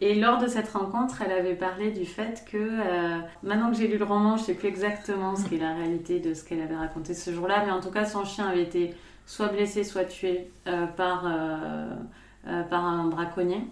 [0.00, 3.88] Et lors de cette rencontre, elle avait parlé du fait que, euh, maintenant que j'ai
[3.88, 6.60] lu le roman, je ne sais plus exactement ce qu'est la réalité de ce qu'elle
[6.60, 10.04] avait raconté ce jour-là, mais en tout cas, son chien avait été soit blessé, soit
[10.04, 13.62] tué euh, par, euh, par un braconnier.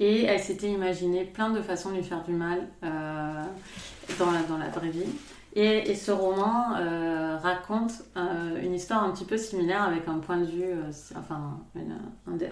[0.00, 4.68] Et elle s'était imaginé plein de façons de lui faire du mal dans, dans la
[4.68, 5.04] vraie vie.
[5.54, 10.36] Et, ce roman euh, raconte euh, une histoire un petit peu similaire avec un point
[10.38, 11.58] de vue, euh, enfin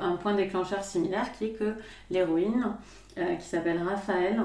[0.01, 1.75] un, point déclencheur similaire qui est que
[2.11, 2.73] l'héroïne,
[3.17, 4.41] qui s'appelle Raphaël,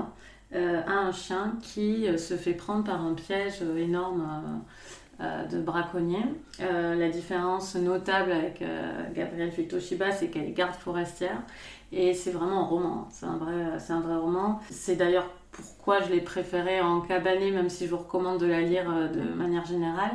[0.53, 4.61] a un chien qui se fait prendre par un piège énorme
[5.19, 6.23] de braconnier.
[6.59, 8.63] la différence notable avec
[9.13, 11.41] Gabrielle Filtoshiba, c'est qu'elle est garde forestière
[11.91, 13.07] et c'est vraiment un roman.
[13.11, 13.53] C'est un vrai,
[13.89, 14.61] un vrai roman.
[14.69, 18.61] C'est d'ailleurs pourquoi je l'ai préférée en cabané, même si je vous recommande de la
[18.61, 20.11] lire euh, de manière générale.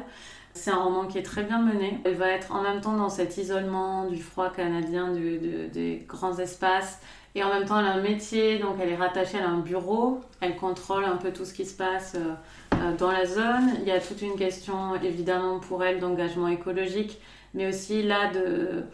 [0.55, 2.01] C'est un roman qui est très bien mené.
[2.05, 6.99] Elle va être en même temps dans cet isolement du froid canadien, des grands espaces.
[7.35, 10.21] Et en même temps, elle a un métier, donc elle est rattachée à un bureau.
[10.41, 12.33] Elle contrôle un peu tout ce qui se passe euh,
[12.77, 13.75] euh, dans la zone.
[13.83, 17.21] Il y a toute une question, évidemment, pour elle d'engagement écologique,
[17.53, 18.85] mais aussi là, de,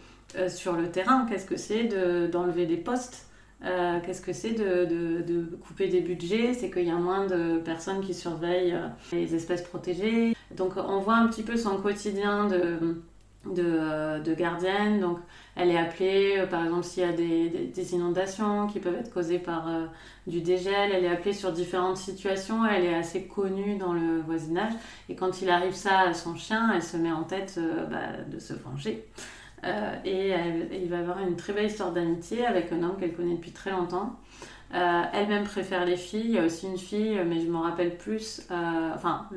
[0.49, 1.85] sur le terrain, qu'est-ce que c'est
[2.29, 3.27] d'enlever des postes?
[3.65, 6.53] Euh, qu'est-ce que c'est de, couper des budgets?
[6.53, 10.35] C'est qu'il y a moins de personnes qui surveillent euh, les espèces protégées.
[10.55, 12.97] Donc on voit un petit peu son quotidien de,
[13.57, 14.99] euh, gardienne.
[14.99, 15.19] Donc
[15.55, 19.69] elle est appelée, par exemple, s'il y a des, inondations qui peuvent être causées par
[20.27, 22.65] du dégel, elle est appelée sur différentes situations.
[22.65, 24.73] Elle est assez connue dans le voisinage.
[25.07, 28.39] Et quand il arrive ça à son chien, elle se met en tête bah, de
[28.39, 29.05] se venger.
[29.63, 30.33] Euh, et
[30.83, 33.71] il va avoir une très belle histoire d'amitié avec un homme qu'elle connaît depuis très
[33.71, 34.19] longtemps.
[34.73, 36.25] Euh, elle-même préfère les filles.
[36.25, 38.41] Il y a aussi une fille, mais je m'en rappelle plus.
[38.51, 39.29] Euh, enfin,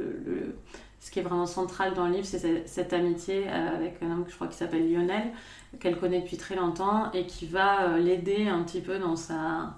[1.00, 4.30] ce qui est vraiment central dans le livre, c'est cette, amitié avec un homme que
[4.30, 5.32] je crois qui s'appelle Lionel,
[5.78, 9.74] qu'elle connaît depuis très longtemps et qui va l'aider un petit peu dans sa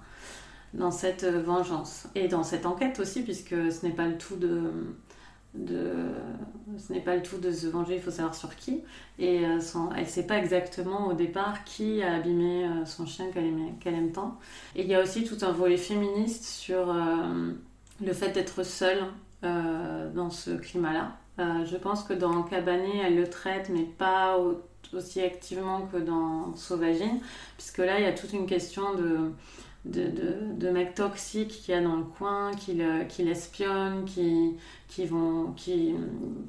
[0.75, 4.71] dans cette vengeance et dans cette enquête aussi, puisque ce n'est pas le tout de,
[5.53, 6.13] de
[6.77, 8.83] ce n'est pas le tout de se venger, il faut savoir sur qui.
[9.17, 9.59] Et euh,
[9.95, 14.11] elle ne sait pas exactement au départ qui a abîmé euh, son chien qu'elle aime
[14.11, 14.37] tant.
[14.75, 17.51] Et il y a aussi tout un volet féministe sur euh,
[18.03, 19.03] le fait d'être seule
[19.41, 21.15] dans ce climat-là.
[21.37, 24.37] je pense que dans Cabané, elle le traite, mais pas
[24.91, 27.21] aussi activement que dans Sauvagine,
[27.57, 29.31] puisque là, il y a toute une question de
[29.85, 30.11] de,
[30.57, 32.73] de, mecs toxiques qu'il y a dans le coin, qui,
[33.23, 34.55] l'espionnent, qui,
[34.87, 35.95] qui, vont, qui,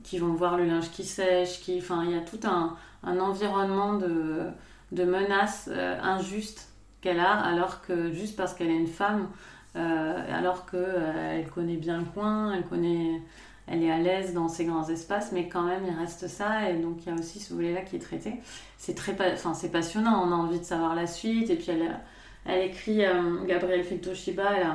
[0.02, 1.60] qui vont voir le linge qui sèche.
[1.60, 4.46] Qui, enfin, il y a tout un, environnement de,
[4.92, 6.68] de menaces euh, injustes
[7.00, 9.28] qu'elle a, alors que juste parce qu'elle est une femme,
[9.76, 13.22] euh, alors qu'elle euh, elle connaît bien le coin, elle connaît
[13.66, 16.76] elle est à l'aise dans ces grands espaces, mais quand même il reste ça, et
[16.78, 18.34] donc il y a aussi ce volet-là qui est traité.
[18.78, 22.00] C'est très, enfin c'est passionnant, on a envie de savoir la suite, et puis elle,
[22.46, 24.74] elle écrit, euh, Gabrielle Filtoshiba, elle a,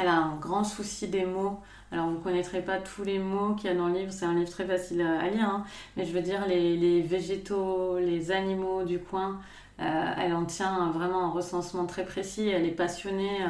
[0.00, 1.60] elle a un grand souci des mots.
[1.92, 4.24] Alors, vous ne connaîtrez pas tous les mots qu'il y a dans le livre, c'est
[4.24, 5.64] un livre très facile à, lire, hein.
[5.96, 9.38] mais je veux dire, les, les, végétaux, les animaux du coin,
[9.80, 13.42] euh, elle en tient vraiment un recensement très précis, elle est passionnée.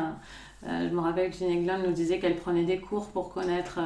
[0.67, 3.79] Euh, je me rappelle que Ginny Glon nous disait qu'elle prenait des cours pour connaître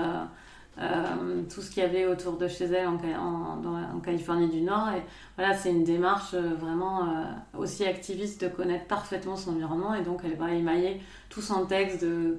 [0.81, 4.91] euh, tout ce qu'il y avait autour de chez elle en, Californie du Nord.
[4.97, 5.03] Et
[5.37, 7.25] voilà, c'est une démarche euh, vraiment euh,
[7.59, 9.95] aussi activiste de connaître parfaitement son environnement.
[9.95, 12.39] Et donc, elle va émailler tout son texte de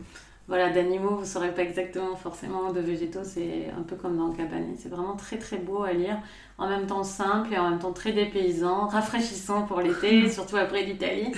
[0.50, 4.32] voilà, d'animaux, vous ne saurez pas exactement forcément de végétaux, c'est un peu comme dans
[4.32, 4.74] Cabané.
[4.80, 6.18] C'est vraiment très très beau à lire,
[6.58, 10.82] en même temps simple et en même temps très dépaysant, rafraîchissant pour l'été, surtout après
[10.82, 11.32] l'Italie.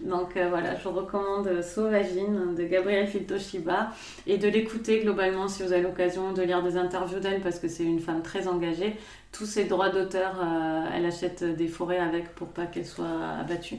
[0.00, 3.88] Donc euh, voilà, je vous recommande Sauvagine de Gabrielle Filtoshiba
[4.26, 7.68] et de l'écouter globalement si vous avez l'occasion de lire des interviews d'elle parce que
[7.68, 8.96] c'est une femme très engagée.
[9.32, 13.78] Tous ses droits d'auteur, euh, elle achète des forêts avec pour pas qu'elle soit abattue.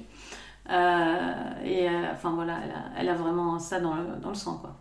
[0.69, 2.59] Euh, et euh, enfin voilà,
[2.97, 4.75] elle a, vraiment ça dans le, dans le sang quoi.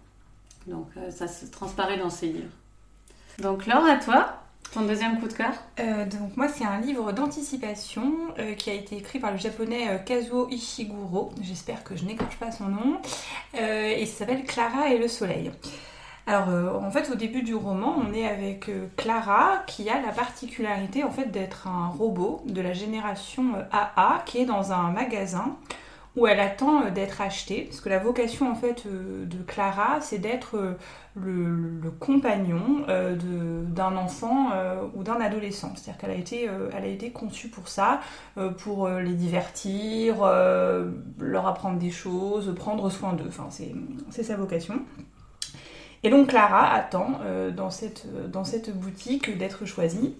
[0.66, 2.52] Donc euh, ça se transparaît dans ses livres.
[3.38, 8.12] Donc Laure, à toi, ton deuxième coup de cœur Donc moi c'est un livre d'anticipation
[8.58, 12.68] qui a été écrit par le japonais Kazuo Ishiguro, j'espère que je n'écorche pas son
[12.68, 13.00] nom,
[13.54, 15.52] et ça s'appelle Clara et le soleil.
[16.28, 19.98] Alors euh, en fait au début du roman on est avec euh, Clara qui a
[19.98, 24.70] la particularité en fait d'être un robot de la génération AA euh, qui est dans
[24.72, 25.56] un magasin
[26.16, 27.62] où elle attend d'être achetée.
[27.62, 30.76] Parce que la vocation en fait de Clara c'est d'être
[31.14, 32.84] le, compagnon
[33.68, 34.50] d'un enfant
[34.96, 35.72] ou d'un adolescent.
[35.76, 38.00] C'est-à-dire qu'elle a été a été conçue pour ça
[38.58, 40.16] pour les divertir
[41.20, 43.28] leur apprendre des choses prendre soin d'eux.
[43.28, 43.48] Enfin
[44.10, 44.80] c'est sa vocation
[46.02, 50.14] et donc Clara attend euh, dans, cette, dans cette boutique d'être choisie.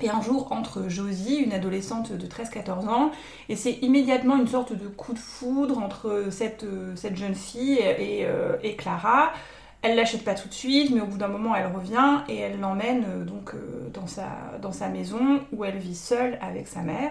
[0.00, 3.10] Et un jour entre Josie, une adolescente de 13-14 ans,
[3.48, 8.24] et c'est immédiatement une sorte de coup de foudre entre cette, cette jeune fille et,
[8.24, 9.32] euh, Clara.
[9.82, 12.60] Elle l'achète pas tout de suite, mais au bout d'un moment, elle revient et elle
[12.60, 13.54] l'emmène euh, donc
[13.92, 14.28] dans, sa,
[14.62, 17.10] dans sa maison où elle vit seule avec sa mère.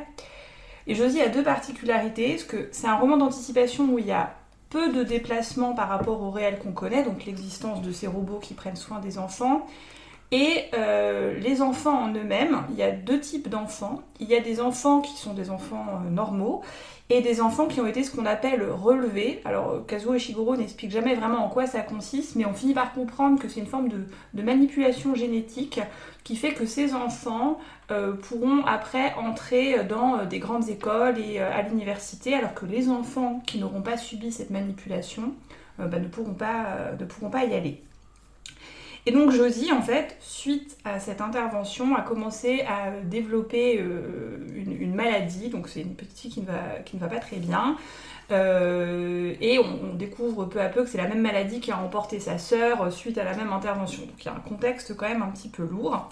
[0.85, 4.33] Et Josie a deux particularités, parce que c'est un roman d'anticipation où il y a
[4.69, 8.53] peu de déplacements par rapport au réel qu'on connaît, donc l'existence de ces robots qui
[8.53, 9.65] prennent soin des enfants.
[10.31, 14.01] Et euh, les enfants en eux-mêmes, il y a deux types d'enfants.
[14.19, 16.63] Il y a des enfants qui sont des enfants euh, normaux
[17.09, 19.39] et des enfants qui ont été ce qu'on appelle relevés.
[19.45, 23.39] Alors Kazuo Ishiguro n'explique jamais vraiment en quoi ça consiste, mais on finit par comprendre
[23.39, 25.79] que c'est une forme de, manipulation génétique
[26.25, 27.57] qui fait que ces enfants
[27.91, 33.41] euh, pourront après entrer dans des grandes écoles et à l'université, alors que les enfants
[33.47, 35.33] qui n'auront pas subi cette manipulation
[35.77, 37.81] bah, ne pourront pas y aller.
[39.07, 44.93] Et donc Josie, en fait, suite à cette intervention, a commencé à développer euh, une,
[44.93, 45.47] maladie.
[45.47, 47.77] Donc c'est une petite fille qui ne va, pas très bien.
[48.31, 52.19] Euh, et on, découvre peu à peu que c'est la même maladie qui a emporté
[52.19, 54.01] sa sœur suite à la même intervention.
[54.01, 56.09] Donc il y a un contexte quand même un petit peu lourd.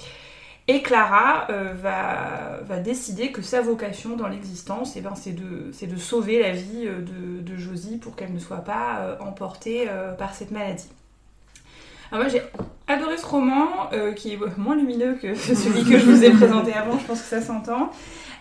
[0.70, 6.42] Et Clara euh, va, décider que sa vocation dans l'existence, eh ben, c'est de, sauver
[6.42, 10.88] la vie de Josie pour qu'elle ne soit pas emportée par cette maladie.
[12.12, 12.42] Alors moi j'ai
[12.88, 16.74] adoré ce roman euh, qui est moins lumineux que celui que je vous ai présenté
[16.74, 17.92] avant, je pense que ça s'entend.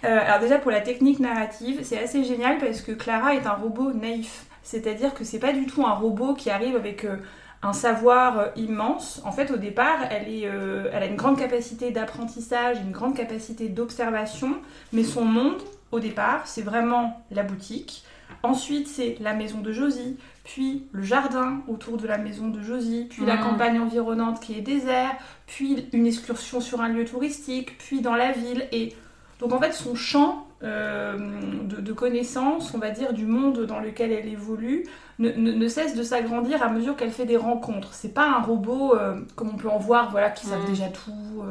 [0.05, 3.55] Euh, alors déjà pour la technique narrative, c'est assez génial parce que Clara est un
[3.55, 4.45] robot naïf.
[4.63, 7.17] C'est-à-dire que c'est pas du tout un robot qui arrive avec euh,
[7.63, 9.23] un savoir immense.
[9.25, 13.69] En fait, au départ, elle, est, elle a une grande capacité d'apprentissage, une grande capacité
[13.69, 14.57] d'observation,
[14.93, 18.05] mais son monde, au départ, c'est vraiment la boutique.
[18.43, 23.07] Ensuite, c'est la maison de Josie, puis le jardin autour de la maison de Josie,
[23.09, 23.41] puis la mm.
[23.41, 25.13] campagne environnante qui est désert,
[25.47, 28.69] puis une excursion sur un lieu touristique, puis dans la ville.
[28.71, 28.95] Et
[29.41, 34.29] donc en fait, son champ de, connaissances, on va dire, du monde dans lequel elle
[34.29, 34.87] évolue,
[35.19, 37.93] ne, cesse de s'agrandir à mesure qu'elle fait des rencontres.
[37.93, 38.95] C'est pas un robot
[39.37, 40.69] comme on peut en voir, voilà, qui savent mm.
[40.69, 41.43] déjà tout,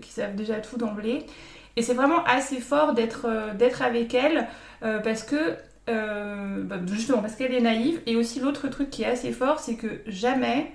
[0.00, 1.24] qui savent déjà tout d'emblée.
[1.76, 4.48] Et c'est vraiment assez fort d'être d'être avec elle
[4.80, 8.00] parce que bah, justement parce qu'elle est naïve.
[8.06, 10.72] Et aussi l'autre truc qui est assez fort, c'est que jamais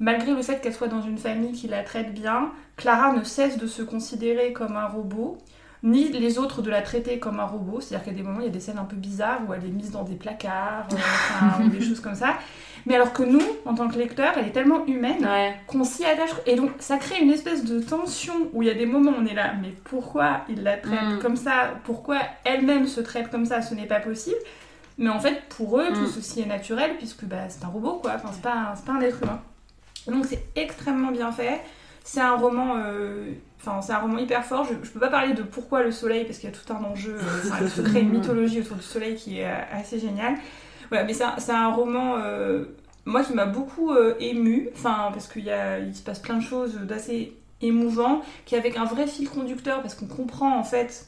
[0.00, 3.58] Malgré le fait qu'elle soit dans une famille qui la traite bien, Clara ne cesse
[3.58, 5.38] de se considérer comme un robot,
[5.84, 7.80] ni les autres de la traiter comme un robot.
[7.80, 9.68] C'est-à-dire qu'à des moments, il y a des scènes un peu bizarres où elle est
[9.68, 12.38] mise dans des placards, euh, ou des choses comme ça.
[12.86, 15.26] Mais alors que nous, en tant que lecteurs, elle est tellement humaine
[15.66, 16.30] qu'on s'y attache.
[16.46, 19.22] Et donc, ça crée une espèce de tension où il y a des moments où
[19.22, 21.18] on est là, mais pourquoi il la traite mm.
[21.20, 21.74] comme ça?
[21.84, 23.62] Pourquoi elle-même se traite comme ça?
[23.62, 24.36] Ce n'est pas possible.
[24.96, 26.08] Mais en fait, pour eux, tout mm.
[26.08, 28.12] ceci est naturel puisque bah, c'est un robot, quoi.
[28.16, 29.40] Enfin, c'est pas, pas un être humain.
[30.06, 31.62] Donc c'est extrêmement bien fait.
[32.04, 33.32] C'est un roman, euh,
[33.64, 34.64] enfin c'est un roman hyper fort.
[34.64, 36.82] Je, ne peux pas parler de pourquoi le soleil parce qu'il y a tout un
[36.84, 37.16] enjeu.
[37.16, 40.34] Euh, se crée une mythologie autour du soleil qui est euh, assez géniale.
[40.90, 42.18] Voilà, mais c'est un, roman
[43.06, 44.68] moi qui m'a beaucoup ému.
[44.74, 45.50] Enfin parce qu'il
[45.86, 49.94] il se passe plein de choses d'assez émouvant, qui avec un vrai fil conducteur parce
[49.94, 51.06] qu'on comprend en fait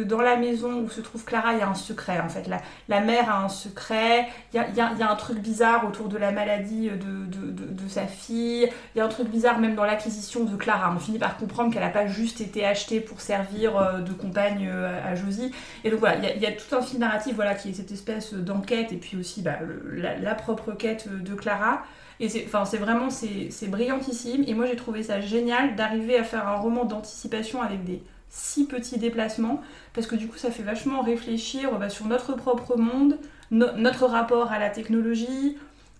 [0.00, 2.48] dans la maison où se trouve Clara, il y a un secret en fait.
[2.88, 6.90] La, mère a un secret, il y a, un truc bizarre autour de la maladie
[6.90, 10.92] de, de, sa fille, il y a un truc bizarre même dans l'acquisition de Clara.
[10.94, 14.68] On finit par comprendre qu'elle n'a pas juste été achetée pour servir euh, de compagne
[14.70, 15.52] euh, à Josie.
[15.84, 18.34] Et donc voilà, il y, a, tout un fil narratif voilà, qui est cette espèce
[18.34, 19.58] d'enquête et puis aussi bah,
[19.92, 21.82] la, la, propre quête de Clara.
[22.20, 22.44] Et c'est,
[22.78, 24.44] vraiment, c'est brillantissime.
[24.46, 28.02] Et moi, j'ai trouvé ça génial d'arriver à faire un roman d'anticipation avec des
[28.36, 32.76] si petits déplacements, parce que du coup ça fait vachement réfléchir bah, sur notre propre
[32.76, 33.18] monde,
[33.52, 35.56] notre rapport à la technologie,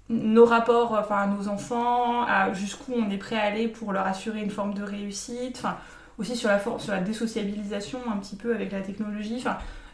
[0.09, 4.05] nos rapports enfin, à nos enfants, à jusqu'où on est prêt à aller pour leur
[4.05, 5.77] assurer une forme de réussite, enfin,
[6.19, 9.45] aussi sur la, sur la désociabilisation un petit peu avec la technologie.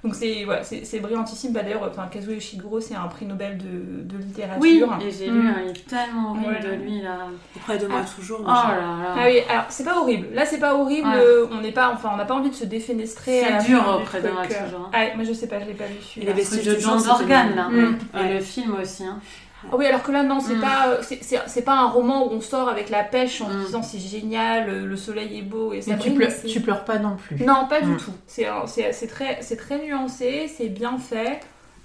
[0.03, 1.53] Donc c'est voilà, c'est brillantissime.
[1.53, 4.61] Bah, D'ailleurs, enfin, Kazuo Ishiguro, c'est un prix Nobel de, de littérature.
[4.61, 5.47] Oui, et j'ai lu mm.
[5.47, 7.27] un livre tellement horrible de lui là.
[7.57, 8.41] Auprès de moi toujours.
[8.43, 9.15] Oh là là.
[9.17, 10.29] Ah oui, alors c'est pas horrible.
[10.33, 11.09] Là, c'est pas horrible.
[11.53, 13.43] On n'est pas, enfin, on n'a pas envie de se défénestrer.
[13.45, 14.87] C'est dur auprès de moi toujours.
[14.87, 14.91] Hein.
[14.93, 15.97] Ah, moi je sais pas, je l'ai pas lu.
[16.17, 17.69] Il y avait de John Dorgan là.
[17.69, 17.99] Mm.
[18.19, 19.05] Et le film aussi.
[19.05, 19.21] Hein.
[19.65, 20.61] Ah oui, alors que là, non, c'est mm.
[20.61, 23.65] pas, c'est, pas un roman où on sort avec la pêche en mm.
[23.65, 27.17] disant c'est génial, le soleil est beau et ça tu, pleures, tu pleures pas non
[27.17, 27.37] plus.
[27.45, 27.97] Non, pas du mm.
[27.99, 28.13] tout.
[28.27, 31.41] C'est, c'est, très, c'est très nuancé, c'est bien fait,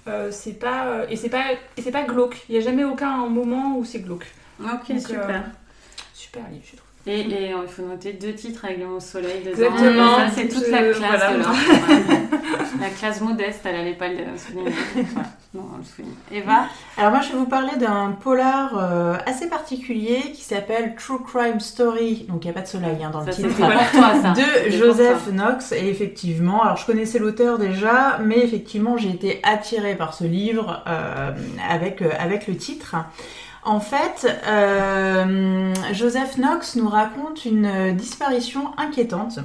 [0.08, 1.44] euh, c'est pas, euh, et c'est pas,
[1.76, 2.44] et c'est pas glauque.
[2.48, 4.26] Il n'y a jamais aucun moment où c'est glauque.
[4.60, 5.30] Ok, super.
[5.30, 5.38] Euh,
[6.14, 6.86] super livre, je trouve.
[7.08, 9.72] Et, et, il faut noter deux titres avec le mot soleil dedans.
[9.72, 10.16] Exactement.
[10.16, 11.22] Ça, c'est toute la classe
[12.80, 14.72] La classe modeste, elle n'allait pas le souligner.
[15.62, 16.36] le.
[16.36, 16.66] Eva
[16.96, 21.60] Alors moi, je vais vous parler d'un polar euh, assez particulier qui s'appelle True Crime
[21.60, 22.26] Story.
[22.28, 23.48] Donc il n'y a pas de soleil hein, dans le titre.
[23.48, 25.72] De Joseph Knox.
[25.72, 30.82] Et effectivement, alors je connaissais l'auteur déjà, mais effectivement, j'ai été attirée par ce livre
[30.86, 31.32] euh,
[31.68, 32.96] avec, euh, avec le titre.
[33.64, 34.28] En fait,
[35.92, 39.40] Joseph Knox nous raconte une disparition inquiétante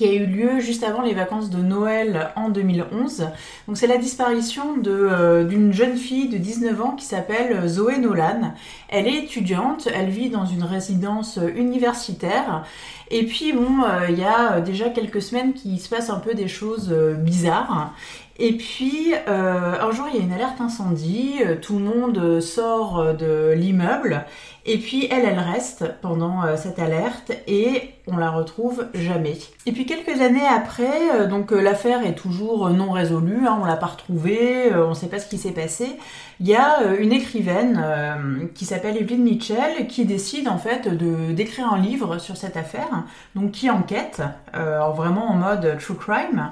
[0.00, 3.28] qui a eu lieu juste avant les vacances de Noël en 2011.
[3.68, 8.54] Donc c'est la disparition euh, d'une jeune fille de 19 ans qui s'appelle Zoé Nolan.
[8.88, 12.64] Elle est étudiante, elle vit dans une résidence universitaire.
[13.10, 16.32] Et puis bon, euh, il y a déjà quelques semaines qu'il se passe un peu
[16.32, 17.92] des choses bizarres.
[18.42, 22.40] Et puis, euh, un jour, il y a une alerte incendie, euh, tout le monde
[22.40, 24.24] sort de l'immeuble,
[24.64, 29.36] et puis elle, elle reste pendant euh, cette alerte, et on la retrouve jamais.
[29.66, 33.88] Et puis quelques années après, donc l'affaire est toujours non résolue, hein, on l'a pas
[33.88, 35.98] retrouvée, on ne sait pas ce qui s'est passé.
[36.40, 41.78] Il y a une écrivaine qui s'appelle Evelyn Mitchell qui décide en fait d'écrire un
[41.78, 43.04] livre sur cette affaire,
[43.36, 44.22] donc qui enquête,
[44.54, 46.50] vraiment en mode true crime.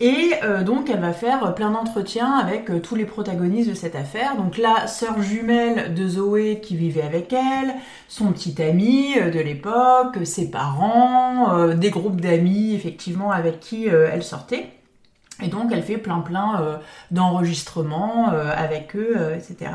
[0.00, 3.94] Et euh, donc elle va faire plein d'entretiens avec euh, tous les protagonistes de cette
[3.94, 4.36] affaire.
[4.36, 7.74] Donc la sœur jumelle de Zoé qui vivait avec elle,
[8.08, 14.22] son petit ami euh, de l'époque, ses parents, des groupes d'amis effectivement avec qui elle
[14.22, 14.66] sortait.
[15.42, 16.80] Et donc elle fait plein plein
[17.10, 19.70] d'enregistrements avec eux, etc.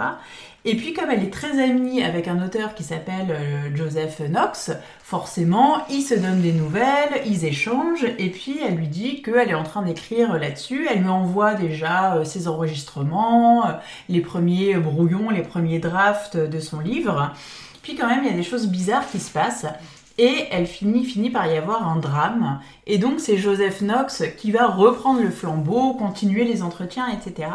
[0.65, 4.71] Et puis comme elle est très amie avec un auteur qui s'appelle euh, Joseph Knox,
[5.01, 9.55] forcément, ils se donnent des nouvelles, ils échangent, et puis elle lui dit qu'elle est
[9.55, 10.85] en train d'écrire là-dessus.
[10.91, 13.71] Elle lui envoie déjà euh, ses enregistrements, euh,
[14.09, 17.33] les premiers brouillons, les premiers drafts de son livre.
[17.81, 19.65] Puis quand même, il y a des choses bizarres qui se passent.
[20.17, 22.59] Et elle finit, finit par y avoir un drame.
[22.85, 27.47] Et donc c'est Joseph Knox qui va reprendre le flambeau, continuer les entretiens, etc.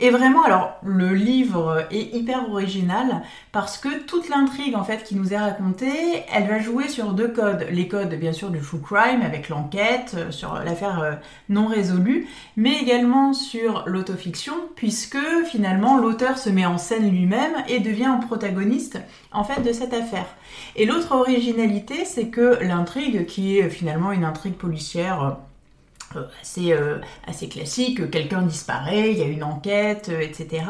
[0.00, 5.14] Et vraiment, alors le livre est hyper original parce que toute l'intrigue en fait qui
[5.14, 7.66] nous est racontée, elle va jouer sur deux codes.
[7.70, 11.12] Les codes bien sûr du true crime avec l'enquête euh, sur l'affaire euh,
[11.48, 17.78] non résolue, mais également sur l'autofiction puisque finalement l'auteur se met en scène lui-même et
[17.78, 18.98] devient un protagoniste
[19.32, 20.26] en fait de cette affaire.
[20.76, 25.30] Et l'autre originalité, c'est que l'intrigue qui est finalement une intrigue policière euh,
[26.40, 30.64] assez, euh, assez classique, quelqu'un disparaît, il y a une enquête, euh, etc.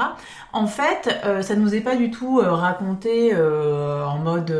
[0.53, 1.11] En fait,
[1.43, 4.53] ça ne nous est pas du tout raconté en mode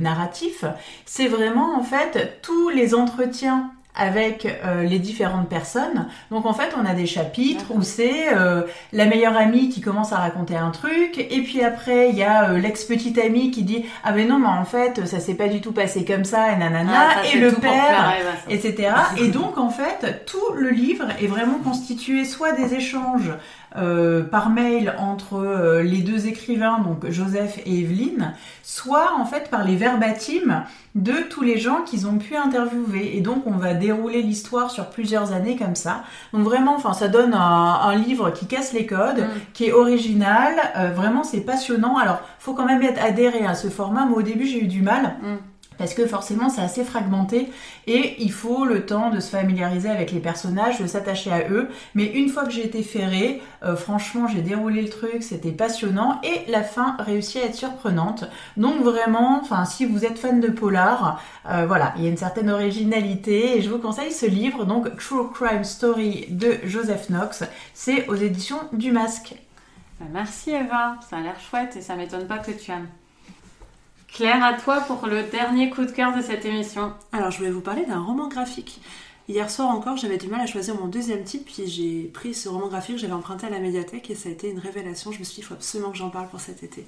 [0.00, 0.64] narratif,
[1.04, 6.08] c'est vraiment en fait tous les entretiens avec euh, les différentes personnes.
[6.30, 8.62] Donc en fait, on a des chapitres où c'est euh,
[8.92, 12.50] la meilleure amie qui commence à raconter un truc, et puis après il y a
[12.50, 15.60] euh, l'ex-petite amie qui dit ah mais non mais en fait ça s'est pas du
[15.60, 18.14] tout passé comme ça et nanana ah, et le père
[18.48, 18.92] etc.
[19.18, 23.32] et donc en fait tout le livre est vraiment constitué soit des échanges
[23.76, 29.50] euh, par mail entre euh, les deux écrivains, donc Joseph et Evelyne, soit en fait
[29.50, 30.64] par les verbatims
[30.94, 33.16] de tous les gens qu'ils ont pu interviewer.
[33.16, 36.04] Et donc on va dérouler l'histoire sur plusieurs années comme ça.
[36.32, 39.52] Donc vraiment, enfin ça donne un, livre qui casse les codes, mm.
[39.54, 40.54] qui est original.
[40.76, 41.96] Euh, vraiment c'est passionnant.
[41.96, 44.04] Alors faut quand même être adhéré à ce format.
[44.04, 45.16] Moi au début j'ai eu du mal.
[45.22, 47.48] Mm parce que forcément c'est assez fragmenté
[47.86, 51.68] et il faut le temps de se familiariser avec les personnages, de s'attacher à eux.
[51.94, 56.20] Mais une fois que j'ai été ferrée, euh, franchement j'ai déroulé le truc, c'était passionnant
[56.22, 58.24] et la fin réussit à être surprenante.
[58.56, 62.16] Donc vraiment, enfin si vous êtes fan de polar, euh, voilà, il y a une
[62.16, 67.44] certaine originalité et je vous conseille ce livre, donc True Crime Story de Joseph Knox.
[67.74, 69.34] C'est aux éditions du Masque.
[70.00, 72.88] Bah, merci Eva, ça a l'air chouette et ça m'étonne pas que tu aimes.
[74.12, 76.92] Claire, à toi pour le dernier coup de cœur de cette émission.
[77.12, 78.82] Alors, je voulais vous parler d'un roman graphique.
[79.26, 82.50] Hier soir encore, j'avais du mal à choisir mon deuxième type, puis j'ai pris ce
[82.50, 85.12] roman graphique, j'avais emprunté à la médiathèque et ça a été une révélation.
[85.12, 86.84] Je me suis dit, il faut absolument que j'en parle pour cet été.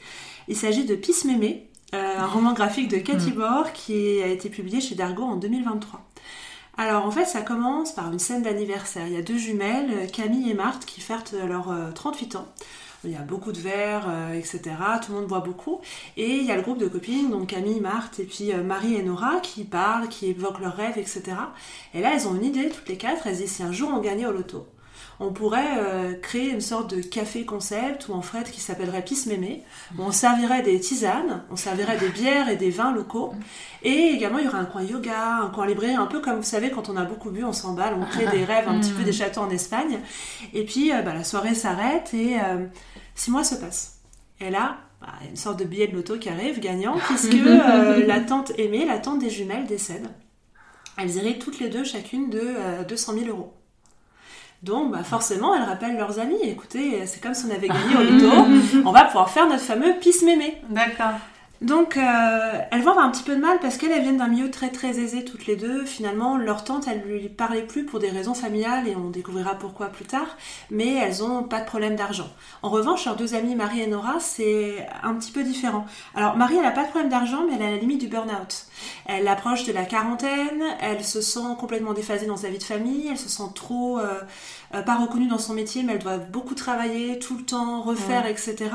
[0.49, 4.51] Il s'agit de Peace Mémé, euh, un roman graphique de Cathy Bord qui a été
[4.51, 6.03] publié chez Dargo en 2023.
[6.77, 9.07] Alors en fait, ça commence par une scène d'anniversaire.
[9.07, 12.49] Il y a deux jumelles, Camille et Marthe, qui fêtent leurs 38 ans
[13.05, 14.61] il y a beaucoup de verres, euh, etc.
[15.05, 15.81] Tout le monde boit beaucoup.
[16.17, 18.95] Et il y a le groupe de copines, donc Camille, Marthe et puis euh, Marie
[18.95, 21.23] et Nora, qui parlent, qui évoquent leurs rêves, etc.
[21.95, 23.27] Et là, elles ont une idée, toutes les quatre.
[23.27, 24.67] Elles disent si un jour on gagnait au loto,
[25.21, 29.27] on pourrait euh, créer une sorte de café concept ou en fait qui s'appellerait Pisse
[29.27, 29.63] Mémé.
[29.99, 33.35] on servirait des tisanes, on servirait des bières et des vins locaux.
[33.83, 36.43] Et également, il y aurait un coin yoga, un coin librairie, un peu comme vous
[36.43, 39.05] savez, quand on a beaucoup bu, on s'emballe, on crée des rêves un petit peu
[39.05, 40.01] des châteaux en Espagne.
[40.53, 42.39] Et puis, bah, la soirée s'arrête et
[43.15, 44.01] Six mois se passent.
[44.41, 48.21] Et là, bah, une sorte de billet de loto qui arrive, gagnant, puisque euh, la
[48.21, 50.07] tante aimée, la tante des jumelles, décède.
[50.99, 53.53] Elles iraient toutes les deux chacune de 200 euh, 000 euros.
[54.65, 56.41] Donc, bah, forcément, elles rappellent leurs amis.
[56.43, 58.35] Écoutez, c'est comme si on avait gagné au loto.
[58.87, 60.57] On va pouvoir faire notre fameux pisse mémé.
[60.71, 61.13] D'accord.
[61.61, 64.51] Donc, euh, elles vont avoir un petit peu de mal parce qu'elles viennent d'un milieu
[64.51, 65.85] très très aisé toutes les deux.
[65.85, 69.87] Finalement, leur tante, elle lui parlait plus pour des raisons familiales et on découvrira pourquoi
[69.87, 70.37] plus tard.
[70.71, 72.29] Mais elles ont pas de problème d'argent.
[72.63, 75.87] En revanche, leurs deux amies Marie et Nora, c'est un petit peu différent.
[76.15, 78.67] Alors, Marie, elle a pas de problème d'argent, mais elle a la limite du burn-out.
[79.07, 83.09] Elle approche de la quarantaine, elle se sent complètement déphasée dans sa vie de famille,
[83.11, 84.21] elle se sent trop euh,
[84.75, 88.27] euh, pas reconnue dans son métier, mais elle doit beaucoup travailler tout le temps, refaire,
[88.27, 88.71] etc.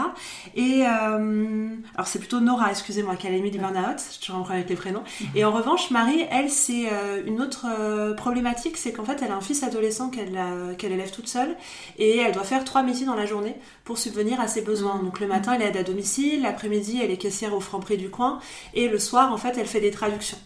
[0.55, 4.69] Et alors c'est plutôt Nora excusez-moi, qui a mis du burn-out, je suis encore avec
[4.69, 5.03] les prénoms.
[5.35, 9.31] Et en revanche, Marie, elle, c'est euh, une autre euh, problématique, c'est qu'en fait, elle
[9.31, 11.55] a un fils adolescent qu'elle élève toute seule,
[11.97, 14.95] et elle doit faire trois métiers dans la journée pour subvenir à ses besoins.
[14.95, 15.05] Mhm.
[15.05, 18.09] Donc le matin, elle aide à domicile, l'après-midi, elle est caissière au franc prix du
[18.09, 18.39] coin,
[18.73, 20.37] et le soir, en fait, elle fait des traductions.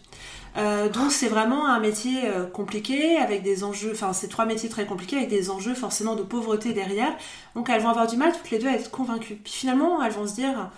[0.56, 2.22] Euh, donc c'est vraiment un métier
[2.54, 6.24] compliqué avec des enjeux, enfin c'est trois métiers très compliqués avec des enjeux forcément de
[6.24, 7.14] pauvreté derrière.
[7.56, 9.40] Donc elles vont avoir du mal toutes les deux à être convaincues.
[9.44, 10.70] Puis finalement elles vont se dire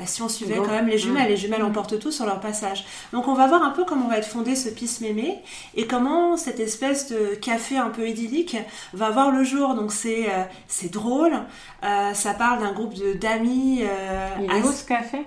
[0.00, 2.86] bah, si on suivait quand même les jumelles, les jumelles emportent tout sur leur passage.
[3.12, 5.42] Donc on va voir un peu comment va être fondé ce pisse mémé
[5.74, 8.56] et comment cette espèce de café un peu idyllique
[8.94, 9.74] va voir le jour.
[9.74, 11.34] Donc c'est euh, c'est drôle,
[11.84, 13.82] euh, ça parle d'un groupe d'amis.
[13.82, 15.18] Euh, Il est où ce café?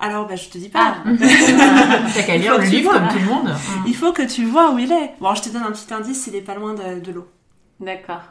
[0.00, 0.96] Alors, bah, je te dis pas.
[1.04, 1.10] Ah.
[2.14, 3.54] T'as qu'à lire le livre comme tout le monde.
[3.86, 5.14] Il faut que tu vois où il est.
[5.20, 7.28] Bon, je te donne un petit indice, il est pas loin de l'eau.
[7.80, 8.22] D'accord.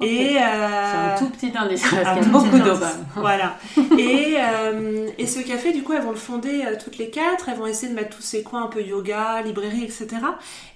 [0.00, 2.74] Et c'est un euh, tout petit indice parce y a beaucoup d'eau.
[3.16, 3.56] Voilà.
[3.98, 7.48] et, euh, et ce café, du coup, elles vont le fonder euh, toutes les quatre.
[7.48, 10.08] Elles vont essayer de mettre tous ces coins un peu yoga, librairie, etc.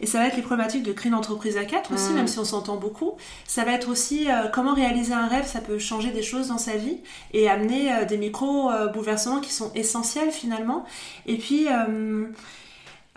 [0.01, 2.17] Et ça va être les problématiques de créer une entreprise à quatre aussi, mm.
[2.17, 3.17] même si on s'entend beaucoup.
[3.47, 5.47] Ça va être aussi comment réaliser un rêve.
[5.47, 6.99] Ça peut changer des choses dans sa vie
[7.33, 10.85] et amener des micro bouleversements qui sont essentiels finalement.
[11.27, 11.69] Et puis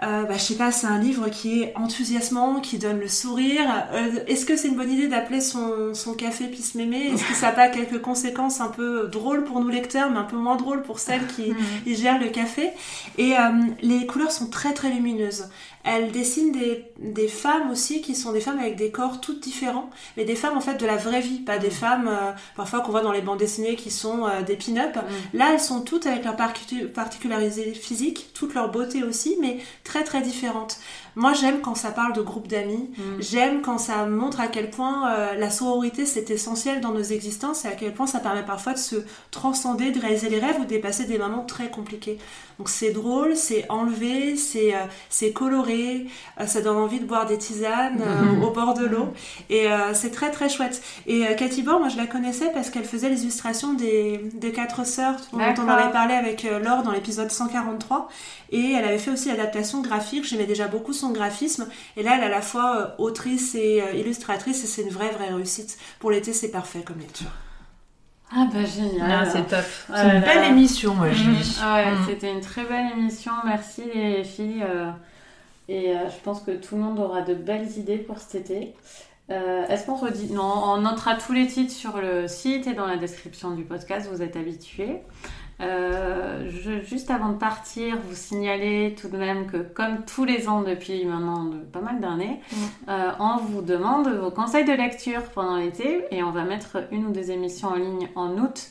[0.04, 3.88] euh, bah, je sais pas, c'est un livre qui est enthousiasmant, qui donne le sourire.
[3.94, 7.14] Euh, est-ce que c'est une bonne idée d'appeler son, son café Pisse Mémé?
[7.14, 10.26] Est-ce que ça n'a pas quelques conséquences un peu drôles pour nous lecteurs, mais un
[10.26, 11.54] peu moins drôles pour celles qui,
[11.86, 12.72] qui gèrent le café?
[13.18, 13.40] Et euh,
[13.82, 15.48] les couleurs sont très très lumineuses.
[15.86, 19.92] Elle dessine des, des, femmes aussi qui sont des femmes avec des corps toutes différents,
[20.18, 22.90] mais des femmes en fait de la vraie vie, pas des femmes euh, parfois qu'on
[22.90, 24.96] voit dans les bandes dessinées qui sont euh, des pin-up.
[24.96, 25.38] Mm.
[25.38, 30.22] Là, elles sont toutes avec leur particularité physique, toute leur beauté aussi, mais très très
[30.22, 30.80] différentes.
[31.16, 32.90] Moi, j'aime quand ça parle de groupe d'amis.
[32.98, 33.02] Mm.
[33.20, 37.66] J'aime quand ça montre à quel point euh, la sororité, c'est essentiel dans nos existences
[37.66, 38.98] et à quel point ça permet parfois de se
[39.32, 42.18] transcender, de réaliser les rêves ou de dépasser des moments très compliqués.
[42.58, 46.08] Donc c'est drôle, c'est enlevé, c'est euh, coloré,
[46.40, 48.44] euh, ça donne envie de boire des tisanes mm-hmm.
[48.46, 49.08] au bord de l'eau.
[49.50, 50.82] Et c'est très très chouette.
[51.08, 54.86] Et Cathy Bord, moi je la connaissais parce qu'elle faisait les illustrations des, des quatre
[54.86, 58.10] sœurs dont on avait parlé avec Laure dans l'épisode 143.
[58.52, 60.24] Et elle avait fait aussi l'adaptation graphique.
[60.26, 61.68] J'aimais déjà beaucoup son graphisme.
[61.98, 64.64] Et là, elle est à la fois euh, autrice et euh, illustratrice.
[64.64, 65.78] Et c'est une vraie, vraie réussite.
[66.00, 67.32] Pour l'été, c'est parfait comme lecture.
[68.32, 69.12] Ah bah génial.
[69.12, 69.66] Ah, c'est top.
[69.90, 71.38] Ah c'est une belle émission, moi, mmh.
[71.62, 72.06] ah ouais, mmh.
[72.08, 73.32] C'était une très belle émission.
[73.46, 74.64] Merci les filles.
[74.68, 74.92] Euh,
[75.68, 78.76] et je pense que tout le monde aura de belles idées pour cet été.
[79.30, 82.98] Est-ce qu'on redit Non, on notera tous les titres sur le site et dans la
[82.98, 85.02] description du podcast, vous êtes habitués.
[85.62, 86.50] Euh,
[86.84, 91.06] juste avant de partir, vous signaler tout de même que comme tous les ans depuis
[91.06, 92.56] maintenant de pas mal d'années, mm.
[92.90, 97.06] euh, on vous demande vos conseils de lecture pendant l'été et on va mettre une
[97.06, 98.68] ou deux émissions en ligne en août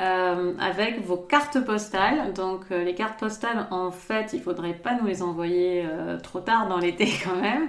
[0.00, 2.32] euh, avec vos cartes postales.
[2.34, 5.84] Donc les cartes postales, en fait, il faudrait pas nous les envoyer
[6.22, 7.68] trop tard dans l'été quand même.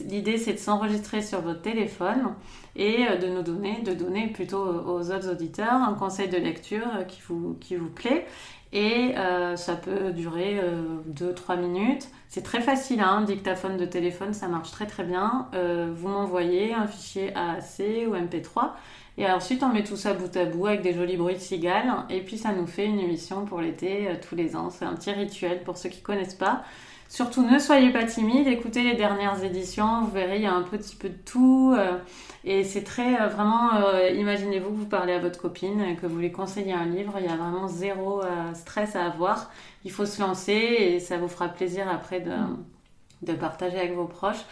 [0.00, 2.34] L'idée c'est de s'enregistrer sur votre téléphone
[2.76, 6.86] et euh, de nous donner, de donner plutôt aux autres auditeurs un conseil de lecture
[6.96, 8.26] euh, qui vous, qui vous plaît.
[8.72, 10.60] Et euh, ça peut durer
[11.08, 12.08] 2-3 minutes.
[12.28, 15.48] C'est très facile, hein, dictaphone de téléphone, ça marche très très bien.
[15.94, 18.70] vous m'envoyez un fichier AAC ou MP3.
[19.16, 21.86] Et ensuite, on met tout ça bout à bout avec des jolis bruits de cigales.
[22.10, 24.70] Et puis, ça nous fait une émission pour l'été tous les ans.
[24.70, 26.64] C'est un petit rituel pour ceux qui ne connaissent pas.
[27.14, 30.62] Surtout, ne soyez pas timide, écoutez les dernières éditions, vous verrez, il y a un
[30.62, 31.72] petit peu de tout.
[31.78, 31.96] Euh,
[32.42, 36.18] et c'est très, euh, vraiment, euh, imaginez-vous que vous parlez à votre copine, que vous
[36.18, 38.22] lui conseillez un livre, il y a vraiment zéro
[38.54, 39.52] stress à avoir.
[39.84, 44.44] Il faut se lancer et ça vous fera plaisir après de, partager avec vos proches.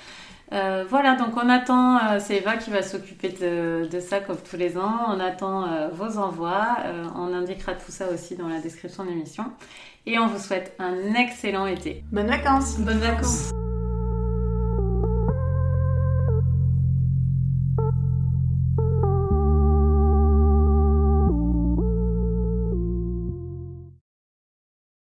[0.53, 5.01] voilà, donc on attend, c'est Eva qui va s'occuper de, ça comme tous les ans.
[5.09, 6.77] On attend vos envois.
[7.17, 9.47] on indiquera tout ça aussi dans la description de l'émission
[10.07, 12.05] et on vous souhaite un excellent été.
[12.13, 13.53] Bonnes vacances Bonnes vacances